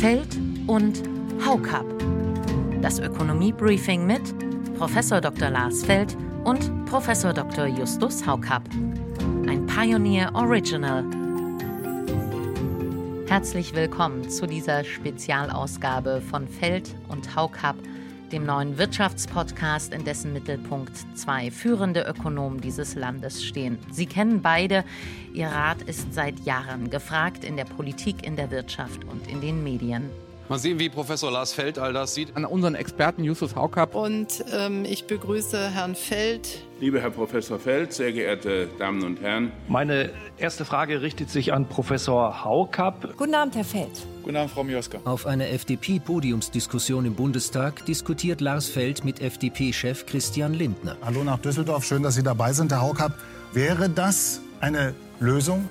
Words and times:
Feld 0.00 0.34
und 0.66 1.02
Haukap. 1.44 1.84
Das 2.80 2.98
Ökonomie-Briefing 2.98 4.06
mit 4.06 4.22
Prof. 4.78 4.94
Dr. 5.20 5.50
Lars 5.50 5.84
Feld 5.84 6.16
und 6.42 6.86
Prof. 6.86 7.06
Dr. 7.06 7.66
Justus 7.66 8.26
Haukap. 8.26 8.62
Ein 9.46 9.66
Pioneer 9.66 10.34
Original. 10.34 11.04
Herzlich 13.26 13.74
willkommen 13.74 14.30
zu 14.30 14.46
dieser 14.46 14.84
Spezialausgabe 14.84 16.22
von 16.22 16.48
Feld 16.48 16.94
und 17.08 17.36
Haukap 17.36 17.76
dem 18.32 18.46
neuen 18.46 18.78
Wirtschaftspodcast, 18.78 19.92
in 19.92 20.04
dessen 20.04 20.32
Mittelpunkt 20.32 20.92
zwei 21.14 21.50
führende 21.50 22.02
Ökonomen 22.02 22.60
dieses 22.60 22.94
Landes 22.94 23.44
stehen. 23.44 23.78
Sie 23.90 24.06
kennen 24.06 24.42
beide. 24.42 24.84
Ihr 25.32 25.48
Rat 25.48 25.82
ist 25.82 26.12
seit 26.14 26.40
Jahren 26.40 26.90
gefragt 26.90 27.44
in 27.44 27.56
der 27.56 27.64
Politik, 27.64 28.26
in 28.26 28.36
der 28.36 28.50
Wirtschaft 28.50 29.04
und 29.04 29.26
in 29.26 29.40
den 29.40 29.62
Medien. 29.62 30.10
Mal 30.48 30.58
sehen, 30.58 30.78
wie 30.80 30.88
Professor 30.88 31.30
Lars 31.30 31.52
Feld 31.52 31.78
all 31.78 31.92
das 31.92 32.14
sieht. 32.14 32.36
An 32.36 32.44
unseren 32.44 32.74
Experten 32.74 33.22
Justus 33.22 33.54
Haukap. 33.54 33.94
Und 33.94 34.44
ähm, 34.52 34.84
ich 34.84 35.04
begrüße 35.04 35.70
Herrn 35.70 35.94
Feld. 35.94 36.64
Lieber 36.80 36.98
Herr 37.02 37.10
Professor 37.10 37.58
Feld, 37.58 37.92
sehr 37.92 38.10
geehrte 38.10 38.66
Damen 38.78 39.04
und 39.04 39.20
Herren. 39.20 39.52
Meine 39.68 40.08
erste 40.38 40.64
Frage 40.64 41.02
richtet 41.02 41.28
sich 41.28 41.52
an 41.52 41.68
Professor 41.68 42.42
Haukap. 42.42 43.18
Guten 43.18 43.34
Abend, 43.34 43.54
Herr 43.54 43.64
Feld. 43.64 44.06
Guten 44.22 44.36
Abend, 44.36 44.50
Frau 44.50 44.64
Mioska. 44.64 44.98
Auf 45.04 45.26
einer 45.26 45.50
FDP-Podiumsdiskussion 45.50 47.04
im 47.04 47.14
Bundestag 47.14 47.84
diskutiert 47.84 48.40
Lars 48.40 48.66
Feld 48.66 49.04
mit 49.04 49.20
FDP-Chef 49.20 50.06
Christian 50.06 50.54
Lindner. 50.54 50.96
Hallo 51.02 51.22
nach 51.22 51.38
Düsseldorf, 51.38 51.84
schön, 51.84 52.02
dass 52.02 52.14
Sie 52.14 52.22
dabei 52.22 52.54
sind, 52.54 52.72
Herr 52.72 52.80
Haukap. 52.80 53.12
Wäre 53.52 53.90
das 53.90 54.40
eine 54.60 54.94
Lösung? 55.18 55.68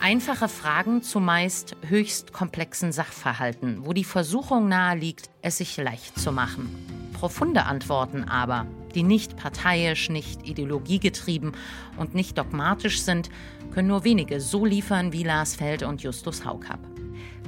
Einfache 0.00 0.48
Fragen 0.48 1.04
zu 1.04 1.20
meist 1.20 1.76
höchst 1.86 2.32
komplexen 2.32 2.90
Sachverhalten, 2.90 3.86
wo 3.86 3.92
die 3.92 4.02
Versuchung 4.02 4.66
nahe 4.66 4.98
liegt, 4.98 5.30
es 5.42 5.58
sich 5.58 5.76
leicht 5.76 6.18
zu 6.18 6.32
machen. 6.32 6.74
Profunde 7.12 7.66
Antworten 7.66 8.24
aber, 8.24 8.66
die 8.94 9.02
nicht 9.02 9.36
parteiisch, 9.36 10.10
nicht 10.10 10.48
ideologiegetrieben 10.48 11.52
und 11.96 12.14
nicht 12.14 12.38
dogmatisch 12.38 13.02
sind, 13.02 13.30
können 13.72 13.88
nur 13.88 14.04
wenige 14.04 14.40
so 14.40 14.64
liefern 14.64 15.12
wie 15.12 15.22
Lars 15.24 15.56
Feld 15.56 15.82
und 15.82 16.02
Justus 16.02 16.44
Haukapp. 16.44 16.80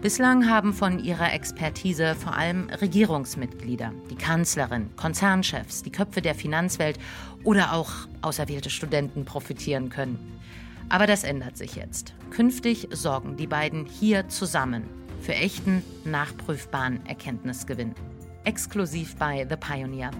Bislang 0.05 0.51
haben 0.51 0.75
von 0.75 0.99
ihrer 0.99 1.33
Expertise 1.33 2.15
vor 2.15 2.35
allem 2.35 2.69
Regierungsmitglieder, 2.69 3.93
die 4.11 4.17
Kanzlerin, 4.17 4.91
Konzernchefs, 4.97 5.83
die 5.83 5.93
Köpfe 5.93 6.21
der 6.21 6.35
Finanzwelt 6.35 6.99
oder 7.43 7.73
auch 7.73 7.91
auserwählte 8.21 8.69
Studenten 8.69 9.25
profitieren 9.25 9.89
können. 9.89 10.19
Aber 10.91 11.07
das 11.07 11.25
ändert 11.25 11.57
sich 11.57 11.77
jetzt. 11.77 12.13
Künftig 12.31 12.89
sorgen 12.91 13.37
die 13.37 13.47
beiden 13.47 13.87
hier 13.87 14.29
zusammen 14.29 14.85
für 15.21 15.35
echten, 15.35 15.83
nachprüfbaren 16.05 17.05
Erkenntnisgewinn. 17.07 17.95
Exklusiv 18.45 19.17
bei 19.17 19.47
The 19.49 19.57
Pioneer. 19.57 20.11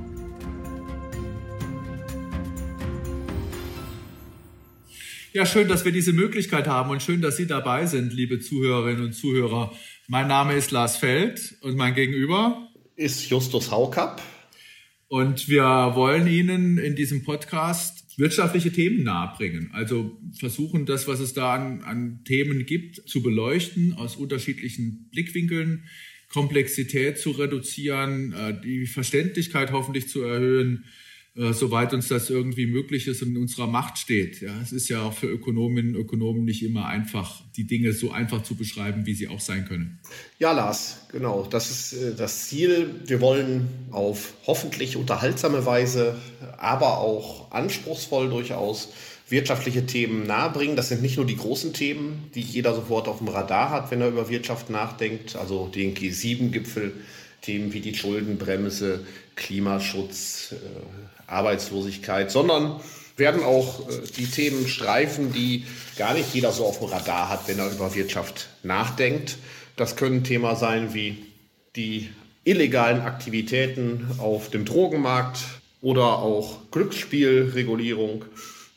Ja, 5.37 5.47
schön, 5.47 5.67
dass 5.67 5.85
wir 5.85 5.91
diese 5.91 6.13
Möglichkeit 6.13 6.69
haben 6.69 6.91
und 6.91 7.03
schön, 7.03 7.21
dass 7.21 7.37
Sie 7.37 7.49
dabei 7.49 7.87
sind, 7.87 8.13
liebe 8.13 8.39
Zuhörerinnen 8.39 9.07
und 9.07 9.15
Zuhörer. 9.15 9.77
Mein 10.07 10.29
Name 10.29 10.55
ist 10.55 10.71
Lars 10.71 10.97
Feld 10.97 11.57
und 11.63 11.77
mein 11.77 11.97
Gegenüber 11.97 12.69
ist 12.95 13.29
Justus 13.29 13.73
Haukapp. 13.73 14.23
Und 15.09 15.49
wir 15.49 15.65
wollen 15.65 16.29
Ihnen 16.29 16.79
in 16.79 16.95
diesem 16.95 17.25
Podcast 17.25 18.17
wirtschaftliche 18.17 18.71
Themen 18.71 19.03
nahebringen. 19.03 19.71
Also 19.73 20.21
versuchen, 20.39 20.87
das, 20.87 21.09
was 21.09 21.19
es 21.19 21.35
da 21.35 21.53
an, 21.53 21.83
an 21.83 22.21
Themen 22.25 22.65
gibt, 22.65 23.09
zu 23.09 23.21
beleuchten 23.21 23.93
aus 23.95 24.15
unterschiedlichen 24.15 25.09
Blickwinkeln, 25.11 25.83
Komplexität 26.29 27.19
zu 27.19 27.33
reduzieren, 27.33 28.33
äh, 28.35 28.61
die 28.63 28.87
Verständlichkeit 28.87 29.73
hoffentlich 29.73 30.09
zu 30.09 30.23
erhöhen, 30.23 30.85
äh, 31.37 31.53
soweit 31.53 31.93
uns 31.93 32.07
das 32.07 32.31
irgendwie 32.31 32.67
möglich 32.67 33.09
ist 33.09 33.21
und 33.23 33.31
in 33.31 33.39
unserer 33.39 33.67
Macht 33.67 33.99
steht. 33.99 34.41
Ja, 34.41 34.53
es 34.63 34.71
ist 34.71 34.89
ja 34.89 35.03
auch 35.03 35.13
für 35.13 35.27
Ökonominnen 35.27 35.97
und 35.97 36.03
Ökonomen 36.03 36.45
nicht 36.45 36.63
immer 36.63 36.87
einfach, 36.87 37.43
die 37.57 37.67
Dinge 37.67 37.93
so 37.93 38.13
einfach 38.13 38.45
zu 38.45 38.55
beschreiben, 38.55 39.05
wie 39.07 39.15
sie 39.15 39.27
auch 39.27 39.41
sein 39.41 39.65
können. 39.67 39.99
Ja, 40.39 40.53
Lars, 40.53 41.07
genau. 41.11 41.45
Das 41.51 41.71
ist 41.71 41.93
äh, 41.95 42.15
das 42.15 42.47
Ziel. 42.49 43.01
Wir 43.07 43.21
wollen 43.21 43.69
auf 43.91 44.35
hoffentlich 44.47 44.97
unterhaltsame 44.97 45.67
Weise, 45.67 46.17
aber 46.57 46.99
auch 46.99 47.51
anspruchsvoll 47.51 48.31
durchaus 48.31 48.93
wirtschaftliche 49.29 49.87
Themen 49.87 50.27
nahebringen. 50.29 50.77
Das 50.77 50.89
sind 50.89 51.03
nicht 51.03 51.17
nur 51.17 51.27
die 51.27 51.37
großen 51.37 51.73
Themen, 51.73 52.31
die 52.37 52.43
jeder 52.43 52.75
sofort 52.75 53.09
auf 53.09 53.19
dem 53.19 53.29
Radar 53.29 53.71
hat, 53.71 53.91
wenn 53.91 54.01
er 54.01 54.09
über 54.09 54.29
Wirtschaft 54.29 54.71
nachdenkt, 54.71 55.35
also 55.35 55.67
den 55.67 55.95
G7-Gipfel, 55.95 56.93
Themen 57.45 57.73
wie 57.73 57.81
die 57.81 57.95
Schuldenbremse, 57.95 59.01
Klimaschutz, 59.37 60.53
äh, 60.53 61.31
Arbeitslosigkeit, 61.31 62.31
sondern 62.31 62.81
werden 63.17 63.43
auch 63.43 63.89
äh, 63.89 63.93
die 64.17 64.27
Themen 64.27 64.67
streifen, 64.67 65.33
die 65.33 65.65
gar 65.97 66.15
nicht 66.15 66.35
jeder 66.35 66.53
so 66.53 66.65
auf 66.65 66.79
dem 66.79 66.89
Radar 66.89 67.29
hat, 67.29 67.47
wenn 67.47 67.59
er 67.59 67.71
über 67.71 67.95
Wirtschaft 67.95 68.49
nachdenkt. 68.63 69.37
Das 69.77 69.97
können 69.97 70.25
Themen 70.25 70.57
sein 70.57 70.95
wie 70.95 71.25
die 71.77 72.09
illegalen 72.45 73.01
Aktivitäten 73.01 74.07
auf 74.19 74.51
dem 74.51 74.65
Drogenmarkt 74.65 75.41
oder 75.83 76.19
auch 76.19 76.71
Glücksspielregulierung 76.71 78.25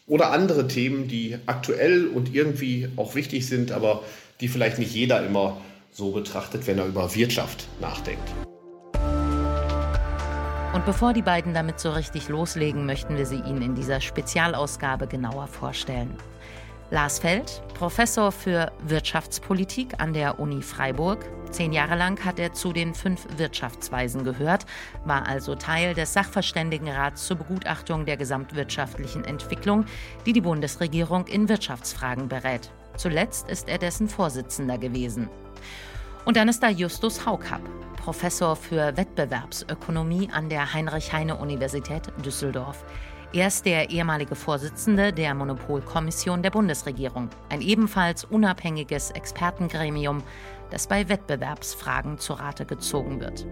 oder 0.07 0.31
andere 0.31 0.67
Themen, 0.67 1.07
die 1.07 1.37
aktuell 1.45 2.07
und 2.07 2.33
irgendwie 2.33 2.89
auch 2.95 3.15
wichtig 3.15 3.45
sind, 3.47 3.71
aber 3.71 4.03
die 4.39 4.47
vielleicht 4.47 4.79
nicht 4.79 4.93
jeder 4.93 5.25
immer 5.25 5.61
so 5.91 6.11
betrachtet, 6.11 6.67
wenn 6.67 6.77
er 6.77 6.85
über 6.85 7.13
Wirtschaft 7.15 7.67
nachdenkt. 7.81 8.29
Und 10.77 10.85
bevor 10.85 11.11
die 11.11 11.23
beiden 11.23 11.55
damit 11.55 11.79
so 11.79 11.89
richtig 11.89 12.29
loslegen, 12.29 12.85
möchten 12.85 13.17
wir 13.17 13.25
sie 13.25 13.39
Ihnen 13.39 13.63
in 13.63 13.73
dieser 13.73 13.99
Spezialausgabe 13.99 15.07
genauer 15.07 15.47
vorstellen. 15.47 16.15
Lars 16.91 17.17
Feld, 17.17 17.63
Professor 17.73 18.31
für 18.31 18.71
Wirtschaftspolitik 18.85 19.99
an 19.99 20.13
der 20.13 20.39
Uni 20.39 20.61
Freiburg. 20.61 21.25
Zehn 21.49 21.73
Jahre 21.73 21.95
lang 21.95 22.23
hat 22.23 22.37
er 22.37 22.53
zu 22.53 22.73
den 22.73 22.93
fünf 22.93 23.25
Wirtschaftsweisen 23.37 24.23
gehört, 24.23 24.67
war 25.03 25.27
also 25.27 25.55
Teil 25.55 25.95
des 25.95 26.13
Sachverständigenrats 26.13 27.25
zur 27.25 27.37
Begutachtung 27.37 28.05
der 28.05 28.17
gesamtwirtschaftlichen 28.17 29.25
Entwicklung, 29.25 29.85
die 30.27 30.33
die 30.33 30.41
Bundesregierung 30.41 31.25
in 31.25 31.49
Wirtschaftsfragen 31.49 32.27
berät. 32.27 32.71
Zuletzt 32.97 33.49
ist 33.49 33.67
er 33.67 33.79
dessen 33.79 34.07
Vorsitzender 34.07 34.77
gewesen. 34.77 35.27
Und 36.27 36.35
dann 36.35 36.49
ist 36.49 36.61
da 36.61 36.67
Justus 36.67 37.25
Haukapp, 37.25 37.61
Professor 38.03 38.57
für 38.57 38.97
Wettbewerbsökonomie 38.97 40.27
an 40.29 40.49
der 40.49 40.73
Heinrich-Heine-Universität 40.73 42.11
Düsseldorf. 42.25 42.83
Er 43.31 43.47
ist 43.47 43.65
der 43.65 43.91
ehemalige 43.91 44.35
Vorsitzende 44.35 45.13
der 45.13 45.33
Monopolkommission 45.33 46.43
der 46.43 46.49
Bundesregierung, 46.49 47.29
ein 47.47 47.61
ebenfalls 47.61 48.25
unabhängiges 48.25 49.11
Expertengremium, 49.11 50.21
das 50.69 50.87
bei 50.87 51.07
Wettbewerbsfragen 51.07 52.17
zu 52.17 52.33
Rate 52.33 52.65
gezogen 52.65 53.21
wird. 53.21 53.47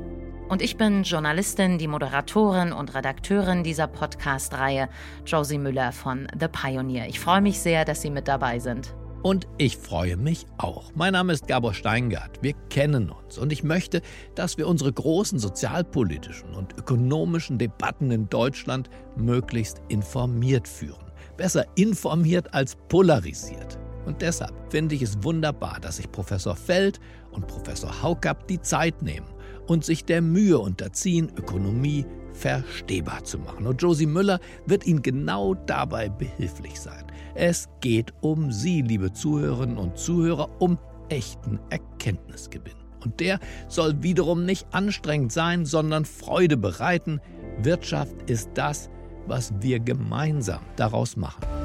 Und 0.50 0.62
ich 0.62 0.76
bin 0.76 1.04
Journalistin, 1.04 1.78
die 1.78 1.88
Moderatorin 1.88 2.74
und 2.74 2.94
Redakteurin 2.94 3.64
dieser 3.64 3.88
Podcast-Reihe, 3.88 4.90
Josie 5.26 5.60
Müller 5.60 5.94
von 5.94 6.28
The 6.38 6.50
Pioneer. 6.50 7.08
Ich 7.08 7.22
freue 7.22 7.40
mich 7.40 7.58
sehr, 7.58 7.86
dass 7.86 8.02
Sie 8.02 8.12
mit 8.12 8.28
dabei 8.28 8.60
sind. 8.60 8.94
Und 9.26 9.48
ich 9.58 9.78
freue 9.78 10.18
mich 10.18 10.46
auch. 10.60 10.92
Mein 10.94 11.14
Name 11.14 11.34
ist 11.34 11.48
Gabor 11.48 11.74
Steingart. 11.74 12.44
Wir 12.44 12.54
kennen 12.70 13.10
uns 13.10 13.40
und 13.40 13.52
ich 13.52 13.64
möchte, 13.64 14.04
dass 14.36 14.60
wir 14.60 14.68
unsere 14.68 14.94
großen 14.94 15.40
sozialpolitischen 15.40 16.54
und 16.54 16.78
ökonomischen 16.78 17.58
Debatten 17.58 18.12
in 18.12 18.30
Deutschland 18.30 18.88
möglichst 19.16 19.82
informiert 19.88 20.68
führen. 20.68 21.12
Besser 21.38 21.66
informiert 21.74 22.54
als 22.54 22.76
polarisiert. 22.88 23.80
Und 24.06 24.22
deshalb 24.22 24.54
finde 24.70 24.94
ich 24.94 25.02
es 25.02 25.24
wunderbar, 25.24 25.80
dass 25.82 25.96
sich 25.96 26.12
Professor 26.12 26.56
Feld 26.56 27.00
und 27.32 27.48
Professor 27.48 28.04
Haukapp 28.04 28.48
die 28.48 28.62
Zeit 28.62 29.02
nehmen 29.02 29.34
und 29.66 29.84
sich 29.84 30.06
der 30.06 30.22
Mühe 30.22 30.60
unterziehen, 30.60 31.32
Ökonomie 31.36 32.06
verstehbar 32.38 33.24
zu 33.24 33.40
machen. 33.40 33.66
Und 33.68 33.82
Josie 33.82 34.06
Müller 34.06 34.40
wird 34.66 34.86
Ihnen 34.86 35.02
genau 35.02 35.54
dabei 35.54 36.10
behilflich 36.10 36.80
sein. 36.80 37.06
Es 37.34 37.70
geht 37.82 38.14
um 38.22 38.52
Sie, 38.52 38.82
liebe 38.82 39.14
Zuhörerinnen 39.14 39.78
und 39.78 39.98
Zuhörer, 39.98 40.50
um 40.60 40.78
echten 41.10 41.60
Erkenntnisgewinn. 41.70 42.74
Und 43.04 43.20
der 43.20 43.40
soll 43.68 44.02
wiederum 44.02 44.46
nicht 44.46 44.68
anstrengend 44.72 45.32
sein, 45.32 45.66
sondern 45.66 46.06
Freude 46.06 46.58
bereiten. 46.58 47.22
Wirtschaft 47.62 48.16
ist 48.28 48.50
das, 48.56 48.90
was 49.28 49.54
wir 49.62 49.80
gemeinsam 49.80 50.62
daraus 50.76 51.16
machen. 51.16 51.65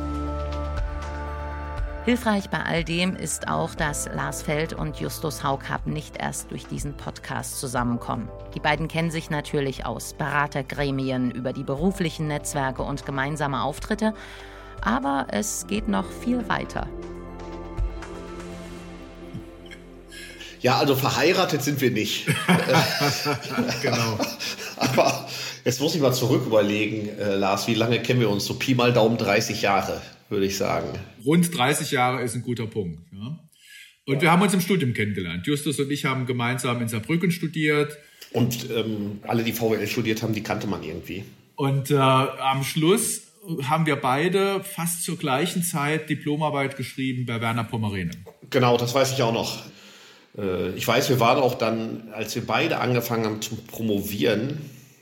Hilfreich 2.04 2.48
bei 2.50 2.62
all 2.62 2.82
dem 2.82 3.14
ist 3.14 3.48
auch, 3.48 3.74
dass 3.74 4.08
Lars 4.14 4.42
Feld 4.42 4.72
und 4.72 4.98
Justus 4.98 5.44
Haukapp 5.44 5.86
nicht 5.86 6.16
erst 6.16 6.50
durch 6.50 6.66
diesen 6.66 6.96
Podcast 6.96 7.60
zusammenkommen. 7.60 8.28
Die 8.54 8.60
beiden 8.60 8.88
kennen 8.88 9.10
sich 9.10 9.30
natürlich 9.30 9.86
aus 9.86 10.14
Beratergremien 10.14 11.30
über 11.30 11.52
die 11.52 11.64
beruflichen 11.64 12.26
Netzwerke 12.26 12.82
und 12.82 13.04
gemeinsame 13.04 13.62
Auftritte 13.62 14.14
aber 14.82 15.26
es 15.30 15.66
geht 15.66 15.88
noch 15.88 16.06
viel 16.22 16.48
weiter. 16.48 16.86
Ja, 20.60 20.78
also 20.78 20.94
verheiratet 20.94 21.62
sind 21.62 21.80
wir 21.80 21.90
nicht. 21.90 22.26
genau. 23.82 24.18
Aber 24.76 25.26
jetzt 25.64 25.80
muss 25.80 25.94
ich 25.94 26.02
mal 26.02 26.12
zurück 26.12 26.44
überlegen, 26.44 27.08
äh, 27.18 27.34
Lars, 27.34 27.66
wie 27.66 27.74
lange 27.74 28.00
kennen 28.02 28.20
wir 28.20 28.28
uns? 28.28 28.44
So 28.44 28.54
Pi 28.54 28.74
mal 28.74 28.92
Daumen 28.92 29.16
30 29.16 29.62
Jahre, 29.62 30.02
würde 30.30 30.46
ich 30.46 30.56
sagen. 30.56 30.88
Rund 31.24 31.56
30 31.56 31.90
Jahre 31.90 32.22
ist 32.22 32.34
ein 32.34 32.42
guter 32.42 32.66
Punkt. 32.66 33.00
Ja. 33.12 33.38
Und 34.06 34.16
ja. 34.16 34.22
wir 34.22 34.32
haben 34.32 34.42
uns 34.42 34.54
im 34.54 34.60
Studium 34.60 34.94
kennengelernt. 34.94 35.46
Justus 35.46 35.78
und 35.78 35.90
ich 35.90 36.04
haben 36.04 36.26
gemeinsam 36.26 36.80
in 36.80 36.88
Saarbrücken 36.88 37.30
studiert. 37.30 37.98
Und 38.32 38.70
ähm, 38.70 39.20
alle, 39.26 39.42
die 39.42 39.52
VWL 39.52 39.86
studiert 39.86 40.22
haben, 40.22 40.32
die 40.32 40.42
kannte 40.42 40.66
man 40.66 40.82
irgendwie. 40.82 41.24
Und 41.56 41.90
äh, 41.90 41.96
am 41.96 42.62
Schluss 42.64 43.22
haben 43.64 43.86
wir 43.86 43.96
beide 43.96 44.62
fast 44.62 45.04
zur 45.04 45.18
gleichen 45.18 45.62
Zeit 45.62 46.08
Diplomarbeit 46.08 46.76
geschrieben 46.76 47.26
bei 47.26 47.40
Werner 47.40 47.64
Pommerene. 47.64 48.12
Genau, 48.50 48.76
das 48.76 48.94
weiß 48.94 49.12
ich 49.12 49.22
auch 49.22 49.32
noch. 49.32 49.64
Äh, 50.36 50.70
ich 50.70 50.86
weiß, 50.86 51.08
wir 51.08 51.20
waren 51.20 51.38
auch 51.38 51.56
dann, 51.56 52.08
als 52.12 52.34
wir 52.34 52.46
beide 52.46 52.78
angefangen 52.78 53.24
haben 53.24 53.42
zu 53.42 53.56
promovieren, 53.56 54.58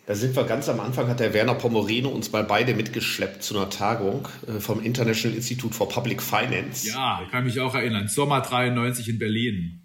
da 0.08 0.14
sind 0.14 0.34
wir 0.34 0.44
ganz 0.44 0.70
am 0.70 0.80
Anfang, 0.80 1.06
hat 1.08 1.20
der 1.20 1.34
Werner 1.34 1.52
Pomoreno 1.52 2.08
uns 2.08 2.32
mal 2.32 2.42
beide 2.42 2.72
mitgeschleppt 2.72 3.42
zu 3.42 3.54
einer 3.54 3.68
Tagung 3.68 4.26
äh, 4.46 4.58
vom 4.58 4.82
International 4.82 5.36
Institute 5.36 5.74
for 5.74 5.86
Public 5.86 6.22
Finance. 6.22 6.88
Ja, 6.88 7.20
kann 7.30 7.44
mich 7.44 7.60
auch 7.60 7.74
erinnern. 7.74 8.08
Sommer 8.08 8.40
93 8.40 9.06
in 9.10 9.18
Berlin. 9.18 9.82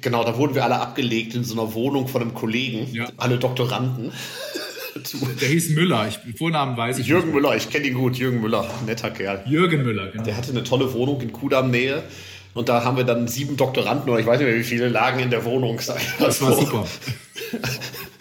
Genau, 0.00 0.22
da 0.22 0.38
wurden 0.38 0.54
wir 0.54 0.62
alle 0.62 0.78
abgelegt 0.78 1.34
in 1.34 1.42
so 1.42 1.60
einer 1.60 1.74
Wohnung 1.74 2.06
von 2.06 2.22
einem 2.22 2.34
Kollegen, 2.34 2.88
ja. 2.94 3.08
alle 3.16 3.36
Doktoranden. 3.38 4.12
Der 5.40 5.48
hieß 5.48 5.70
Müller, 5.70 6.06
ich, 6.06 6.20
Vornamen 6.38 6.76
weiß 6.76 7.00
ich 7.00 7.08
Jürgen 7.08 7.32
nicht. 7.32 7.34
Müller, 7.34 7.56
ich 7.56 7.68
kenne 7.68 7.88
ihn 7.88 7.94
gut, 7.94 8.16
Jürgen 8.16 8.40
Müller, 8.40 8.70
netter 8.86 9.10
Kerl. 9.10 9.42
Jürgen 9.44 9.82
Müller, 9.82 10.12
genau. 10.12 10.22
Der 10.22 10.36
hatte 10.36 10.52
eine 10.52 10.62
tolle 10.62 10.92
Wohnung 10.92 11.20
in 11.20 11.32
Kudam-Nähe. 11.32 12.04
Und 12.54 12.68
da 12.68 12.84
haben 12.84 12.96
wir 12.96 13.02
dann 13.02 13.26
sieben 13.26 13.56
Doktoranden, 13.56 14.08
oder 14.08 14.20
ich 14.20 14.26
weiß 14.26 14.38
nicht 14.38 14.48
mehr, 14.48 14.56
wie 14.56 14.62
viele 14.62 14.88
lagen 14.88 15.18
in 15.18 15.30
der 15.30 15.44
Wohnung. 15.44 15.80
Das 16.20 16.40
war 16.40 16.52
super. 16.54 16.86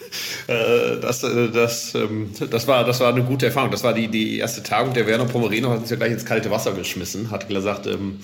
Äh, 0.48 1.00
das, 1.00 1.24
äh, 1.24 1.50
das, 1.50 1.96
ähm, 1.96 2.32
das, 2.50 2.68
war, 2.68 2.84
das 2.84 3.00
war 3.00 3.14
eine 3.14 3.24
gute 3.24 3.48
Erfahrung. 3.48 3.72
Das 3.72 3.84
war 3.84 3.94
die, 3.94 4.08
die 4.08 4.38
erste 4.38 4.64
Tagung. 4.64 4.94
Der 4.94 5.08
Werner 5.08 5.26
Pomerino 5.26 5.70
hat 5.70 5.80
uns 5.80 5.90
ja 5.90 5.96
gleich 5.96 6.12
ins 6.12 6.26
kalte 6.26 6.52
Wasser 6.52 6.74
geschmissen, 6.74 7.32
hat 7.32 7.48
gesagt, 7.48 7.88
ähm, 7.88 8.20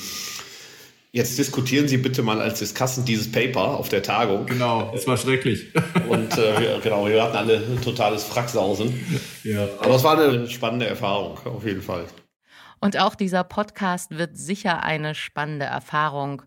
Jetzt 1.12 1.40
diskutieren 1.40 1.88
Sie 1.88 1.98
bitte 1.98 2.22
mal 2.22 2.40
als 2.40 2.60
Diskassen 2.60 3.04
dieses 3.04 3.32
Paper 3.32 3.80
auf 3.80 3.90
der 3.90 4.04
Tagung. 4.04 4.46
Genau, 4.46 4.94
es 4.94 5.08
war 5.08 5.18
schrecklich. 5.18 5.74
Und 6.08 6.38
äh, 6.38 6.80
genau, 6.84 7.08
wir 7.08 7.24
hatten 7.24 7.36
alle 7.36 7.82
totales 7.82 8.24
Fracksausen. 8.24 8.94
Ja. 9.44 9.68
Aber 9.80 9.96
es 9.96 10.04
war 10.04 10.20
eine 10.20 10.48
spannende 10.48 10.86
Erfahrung, 10.86 11.40
auf 11.46 11.66
jeden 11.66 11.82
Fall. 11.82 12.06
Und 12.80 13.00
auch 13.00 13.16
dieser 13.16 13.44
Podcast 13.44 14.20
wird 14.20 14.38
sicher 14.38 14.84
eine 14.84 15.16
spannende 15.16 15.66
Erfahrung, 15.66 16.44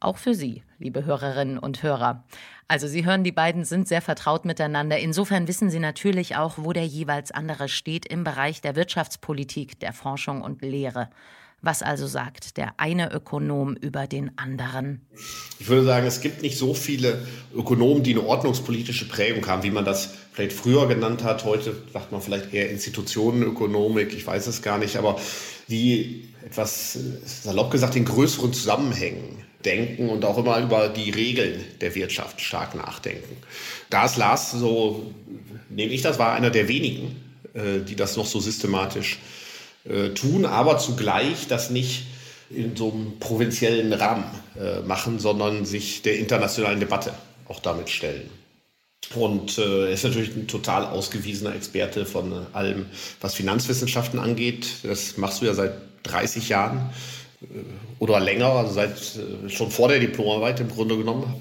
auch 0.00 0.16
für 0.16 0.32
Sie, 0.32 0.62
liebe 0.78 1.04
Hörerinnen 1.04 1.58
und 1.58 1.82
Hörer. 1.82 2.24
Also 2.70 2.86
Sie 2.86 3.04
hören, 3.04 3.24
die 3.24 3.32
beiden 3.32 3.64
sind 3.64 3.88
sehr 3.88 4.00
vertraut 4.00 4.44
miteinander. 4.44 4.96
Insofern 4.96 5.48
wissen 5.48 5.70
Sie 5.70 5.80
natürlich 5.80 6.36
auch, 6.36 6.54
wo 6.56 6.72
der 6.72 6.86
jeweils 6.86 7.32
andere 7.32 7.68
steht 7.68 8.06
im 8.06 8.22
Bereich 8.22 8.60
der 8.60 8.76
Wirtschaftspolitik, 8.76 9.80
der 9.80 9.92
Forschung 9.92 10.40
und 10.40 10.62
Lehre. 10.62 11.10
Was 11.62 11.82
also 11.82 12.06
sagt 12.06 12.56
der 12.58 12.74
eine 12.76 13.12
Ökonom 13.12 13.74
über 13.74 14.06
den 14.06 14.38
anderen? 14.38 15.00
Ich 15.58 15.66
würde 15.66 15.84
sagen, 15.84 16.06
es 16.06 16.20
gibt 16.20 16.42
nicht 16.42 16.56
so 16.56 16.72
viele 16.72 17.26
Ökonomen, 17.52 18.04
die 18.04 18.12
eine 18.12 18.24
ordnungspolitische 18.24 19.08
Prägung 19.08 19.44
haben, 19.48 19.64
wie 19.64 19.72
man 19.72 19.84
das 19.84 20.14
vielleicht 20.32 20.52
früher 20.52 20.86
genannt 20.86 21.24
hat. 21.24 21.44
Heute 21.44 21.74
sagt 21.92 22.12
man 22.12 22.22
vielleicht 22.22 22.54
eher 22.54 22.70
Institutionenökonomik, 22.70 24.14
ich 24.14 24.24
weiß 24.24 24.46
es 24.46 24.62
gar 24.62 24.78
nicht, 24.78 24.96
aber 24.96 25.18
die 25.66 26.28
etwas 26.46 26.96
salopp 27.24 27.72
gesagt 27.72 27.96
in 27.96 28.04
größeren 28.04 28.52
Zusammenhängen 28.52 29.49
denken 29.64 30.08
und 30.08 30.24
auch 30.24 30.38
immer 30.38 30.58
über 30.58 30.88
die 30.88 31.10
Regeln 31.10 31.64
der 31.80 31.94
Wirtschaft 31.94 32.40
stark 32.40 32.74
nachdenken. 32.74 33.36
Da 33.90 34.06
ist 34.06 34.16
Lars, 34.16 34.52
so 34.52 35.12
nehme 35.68 35.92
ich 35.92 36.02
das, 36.02 36.18
war 36.18 36.32
einer 36.32 36.50
der 36.50 36.68
wenigen, 36.68 37.16
äh, 37.54 37.80
die 37.80 37.96
das 37.96 38.16
noch 38.16 38.26
so 38.26 38.40
systematisch 38.40 39.18
äh, 39.84 40.10
tun, 40.10 40.44
aber 40.46 40.78
zugleich 40.78 41.46
das 41.48 41.70
nicht 41.70 42.04
in 42.50 42.74
so 42.76 42.90
einem 42.90 43.18
provinziellen 43.20 43.92
Rahmen 43.92 44.24
äh, 44.58 44.80
machen, 44.80 45.18
sondern 45.18 45.64
sich 45.64 46.02
der 46.02 46.18
internationalen 46.18 46.80
Debatte 46.80 47.12
auch 47.48 47.60
damit 47.60 47.90
stellen. 47.90 48.28
Und 49.14 49.58
er 49.58 49.88
ist 49.88 50.04
natürlich 50.04 50.36
ein 50.36 50.46
total 50.46 50.84
ausgewiesener 50.84 51.54
Experte 51.54 52.06
von 52.06 52.46
allem, 52.52 52.86
was 53.20 53.34
Finanzwissenschaften 53.34 54.20
angeht. 54.20 54.68
Das 54.84 55.16
machst 55.16 55.40
du 55.40 55.46
ja 55.46 55.54
seit 55.54 55.72
30 56.04 56.48
Jahren 56.50 56.90
oder 57.98 58.20
länger, 58.20 58.46
also 58.46 58.72
seit 58.72 58.96
äh, 59.16 59.48
schon 59.48 59.70
vor 59.70 59.88
der 59.88 59.98
Diplomarbeit 59.98 60.60
im 60.60 60.68
Grunde 60.68 60.96
genommen. 60.96 61.34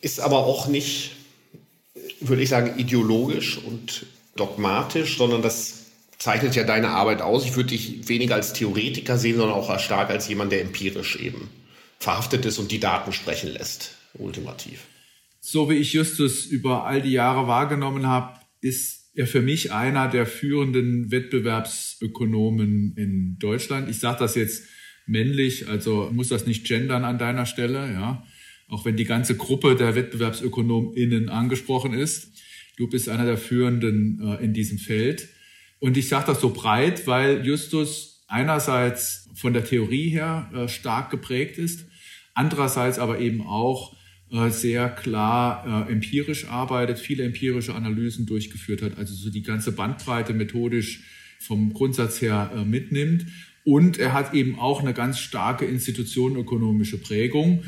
Ist 0.00 0.20
aber 0.20 0.38
auch 0.38 0.66
nicht, 0.66 1.12
würde 2.20 2.42
ich 2.42 2.48
sagen, 2.48 2.78
ideologisch 2.78 3.58
und 3.58 4.06
dogmatisch, 4.36 5.18
sondern 5.18 5.42
das 5.42 5.86
zeichnet 6.18 6.54
ja 6.54 6.64
deine 6.64 6.90
Arbeit 6.90 7.22
aus. 7.22 7.44
Ich 7.44 7.56
würde 7.56 7.70
dich 7.70 8.08
weniger 8.08 8.34
als 8.34 8.52
Theoretiker 8.52 9.16
sehen, 9.18 9.36
sondern 9.36 9.56
auch 9.56 9.78
stark 9.78 10.10
als 10.10 10.28
jemand, 10.28 10.52
der 10.52 10.60
empirisch 10.60 11.16
eben 11.16 11.50
verhaftet 11.98 12.44
ist 12.46 12.58
und 12.58 12.70
die 12.70 12.80
Daten 12.80 13.12
sprechen 13.12 13.50
lässt, 13.50 13.96
ultimativ. 14.14 14.86
So 15.40 15.70
wie 15.70 15.76
ich 15.76 15.92
Justus 15.92 16.44
über 16.44 16.84
all 16.84 17.02
die 17.02 17.12
Jahre 17.12 17.46
wahrgenommen 17.46 18.06
habe, 18.06 18.38
ist 18.60 19.10
er 19.14 19.26
für 19.26 19.42
mich 19.42 19.72
einer 19.72 20.08
der 20.08 20.26
führenden 20.26 21.10
Wettbewerbsökonomen 21.10 22.94
in 22.96 23.38
Deutschland. 23.38 23.88
Ich 23.88 23.98
sage 23.98 24.18
das 24.18 24.34
jetzt 24.34 24.62
männlich, 25.06 25.68
also 25.68 26.10
muss 26.12 26.28
das 26.28 26.46
nicht 26.46 26.66
gendern 26.66 27.04
an 27.04 27.18
deiner 27.18 27.46
Stelle, 27.46 27.92
ja. 27.92 28.24
Auch 28.68 28.84
wenn 28.84 28.96
die 28.96 29.04
ganze 29.04 29.36
Gruppe 29.36 29.74
der 29.74 29.96
WettbewerbsökonomInnen 29.96 31.28
angesprochen 31.28 31.92
ist. 31.92 32.32
Du 32.76 32.88
bist 32.88 33.08
einer 33.08 33.26
der 33.26 33.36
führenden 33.36 34.20
äh, 34.22 34.44
in 34.44 34.54
diesem 34.54 34.78
Feld. 34.78 35.28
Und 35.80 35.96
ich 35.96 36.08
sage 36.08 36.26
das 36.28 36.40
so 36.40 36.50
breit, 36.50 37.06
weil 37.06 37.44
Justus 37.44 38.22
einerseits 38.28 39.28
von 39.34 39.52
der 39.52 39.64
Theorie 39.64 40.08
her 40.10 40.50
äh, 40.54 40.68
stark 40.68 41.10
geprägt 41.10 41.58
ist, 41.58 41.86
andererseits 42.32 42.98
aber 42.98 43.18
eben 43.18 43.42
auch 43.42 43.96
äh, 44.30 44.50
sehr 44.50 44.88
klar 44.88 45.90
empirisch 45.90 46.46
arbeitet, 46.46 47.00
viele 47.00 47.24
empirische 47.24 47.74
Analysen 47.74 48.24
durchgeführt 48.26 48.82
hat, 48.82 48.98
also 48.98 49.14
so 49.14 49.30
die 49.30 49.42
ganze 49.42 49.72
Bandbreite 49.72 50.32
methodisch 50.32 51.02
vom 51.40 51.72
Grundsatz 51.72 52.22
her 52.22 52.64
mitnimmt. 52.66 53.26
Und 53.70 54.00
er 54.00 54.12
hat 54.12 54.34
eben 54.34 54.58
auch 54.58 54.82
eine 54.82 54.92
ganz 54.92 55.20
starke 55.20 55.64
institutionenökonomische 55.64 56.98
Prägung. 56.98 57.62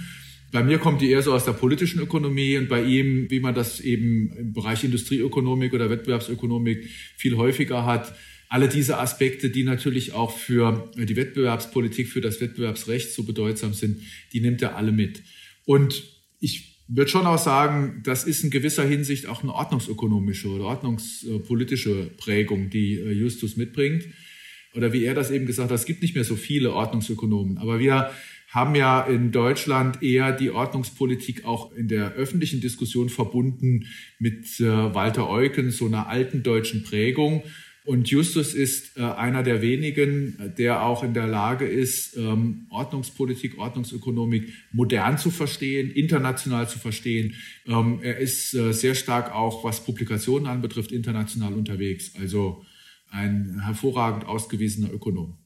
Bei 0.50 0.64
mir 0.64 0.78
kommt 0.78 1.00
die 1.00 1.08
eher 1.08 1.22
so 1.22 1.32
aus 1.32 1.44
der 1.44 1.52
politischen 1.52 2.00
Ökonomie 2.00 2.58
und 2.58 2.68
bei 2.68 2.82
ihm, 2.82 3.30
wie 3.30 3.38
man 3.38 3.54
das 3.54 3.78
eben 3.78 4.32
im 4.36 4.52
Bereich 4.52 4.82
Industrieökonomik 4.82 5.72
oder 5.72 5.90
Wettbewerbsökonomik 5.90 6.90
viel 7.16 7.36
häufiger 7.36 7.86
hat, 7.86 8.16
alle 8.48 8.68
diese 8.68 8.98
Aspekte, 8.98 9.48
die 9.48 9.62
natürlich 9.62 10.12
auch 10.12 10.36
für 10.36 10.90
die 10.96 11.14
Wettbewerbspolitik, 11.14 12.08
für 12.08 12.20
das 12.20 12.40
Wettbewerbsrecht 12.40 13.12
so 13.12 13.22
bedeutsam 13.22 13.72
sind, 13.72 14.00
die 14.32 14.40
nimmt 14.40 14.60
er 14.60 14.74
alle 14.74 14.90
mit. 14.90 15.22
Und 15.66 16.02
ich 16.40 16.80
würde 16.88 17.12
schon 17.12 17.26
auch 17.26 17.38
sagen, 17.38 18.02
das 18.02 18.24
ist 18.24 18.42
in 18.42 18.50
gewisser 18.50 18.84
Hinsicht 18.84 19.26
auch 19.26 19.44
eine 19.44 19.54
ordnungsökonomische 19.54 20.48
oder 20.48 20.64
ordnungspolitische 20.64 22.10
Prägung, 22.16 22.70
die 22.70 22.94
äh, 22.98 23.12
Justus 23.12 23.56
mitbringt. 23.56 24.08
Oder 24.74 24.92
wie 24.92 25.04
er 25.04 25.14
das 25.14 25.30
eben 25.30 25.46
gesagt 25.46 25.70
hat, 25.70 25.78
es 25.78 25.86
gibt 25.86 26.02
nicht 26.02 26.14
mehr 26.14 26.24
so 26.24 26.36
viele 26.36 26.72
Ordnungsökonomen. 26.72 27.58
Aber 27.58 27.78
wir 27.78 28.10
haben 28.48 28.74
ja 28.74 29.00
in 29.02 29.32
Deutschland 29.32 30.02
eher 30.02 30.32
die 30.32 30.50
Ordnungspolitik 30.50 31.44
auch 31.44 31.72
in 31.72 31.88
der 31.88 32.12
öffentlichen 32.12 32.60
Diskussion 32.60 33.08
verbunden 33.08 33.86
mit 34.18 34.60
äh, 34.60 34.94
Walter 34.94 35.30
Eucken, 35.30 35.70
so 35.70 35.86
einer 35.86 36.08
alten 36.08 36.42
deutschen 36.42 36.82
Prägung. 36.82 37.42
Und 37.84 38.10
Justus 38.10 38.54
ist 38.54 38.96
äh, 38.96 39.02
einer 39.02 39.42
der 39.42 39.60
wenigen, 39.60 40.54
der 40.56 40.84
auch 40.84 41.02
in 41.02 41.14
der 41.14 41.26
Lage 41.26 41.66
ist, 41.66 42.16
ähm, 42.16 42.66
Ordnungspolitik, 42.70 43.58
Ordnungsökonomik 43.58 44.52
modern 44.70 45.18
zu 45.18 45.30
verstehen, 45.30 45.90
international 45.90 46.68
zu 46.68 46.78
verstehen. 46.78 47.34
Ähm, 47.66 47.98
er 48.02 48.18
ist 48.18 48.54
äh, 48.54 48.72
sehr 48.72 48.94
stark 48.94 49.34
auch, 49.34 49.64
was 49.64 49.84
Publikationen 49.84 50.46
anbetrifft, 50.46 50.92
international 50.92 51.54
unterwegs. 51.54 52.12
Also 52.20 52.64
ein 53.12 53.60
hervorragend 53.64 54.26
ausgewiesener 54.26 54.90
Ökonom. 54.92 55.38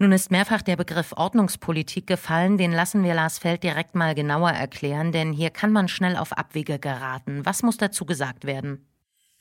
Nun 0.00 0.12
ist 0.12 0.30
mehrfach 0.30 0.62
der 0.62 0.76
Begriff 0.76 1.12
Ordnungspolitik 1.16 2.06
gefallen, 2.06 2.56
den 2.56 2.72
lassen 2.72 3.02
wir 3.02 3.14
Lars 3.14 3.38
Feld 3.38 3.64
direkt 3.64 3.94
mal 3.94 4.14
genauer 4.14 4.50
erklären, 4.50 5.10
denn 5.10 5.32
hier 5.32 5.50
kann 5.50 5.72
man 5.72 5.88
schnell 5.88 6.16
auf 6.16 6.32
Abwege 6.32 6.78
geraten. 6.78 7.44
Was 7.44 7.62
muss 7.62 7.78
dazu 7.78 8.04
gesagt 8.04 8.44
werden? 8.44 8.86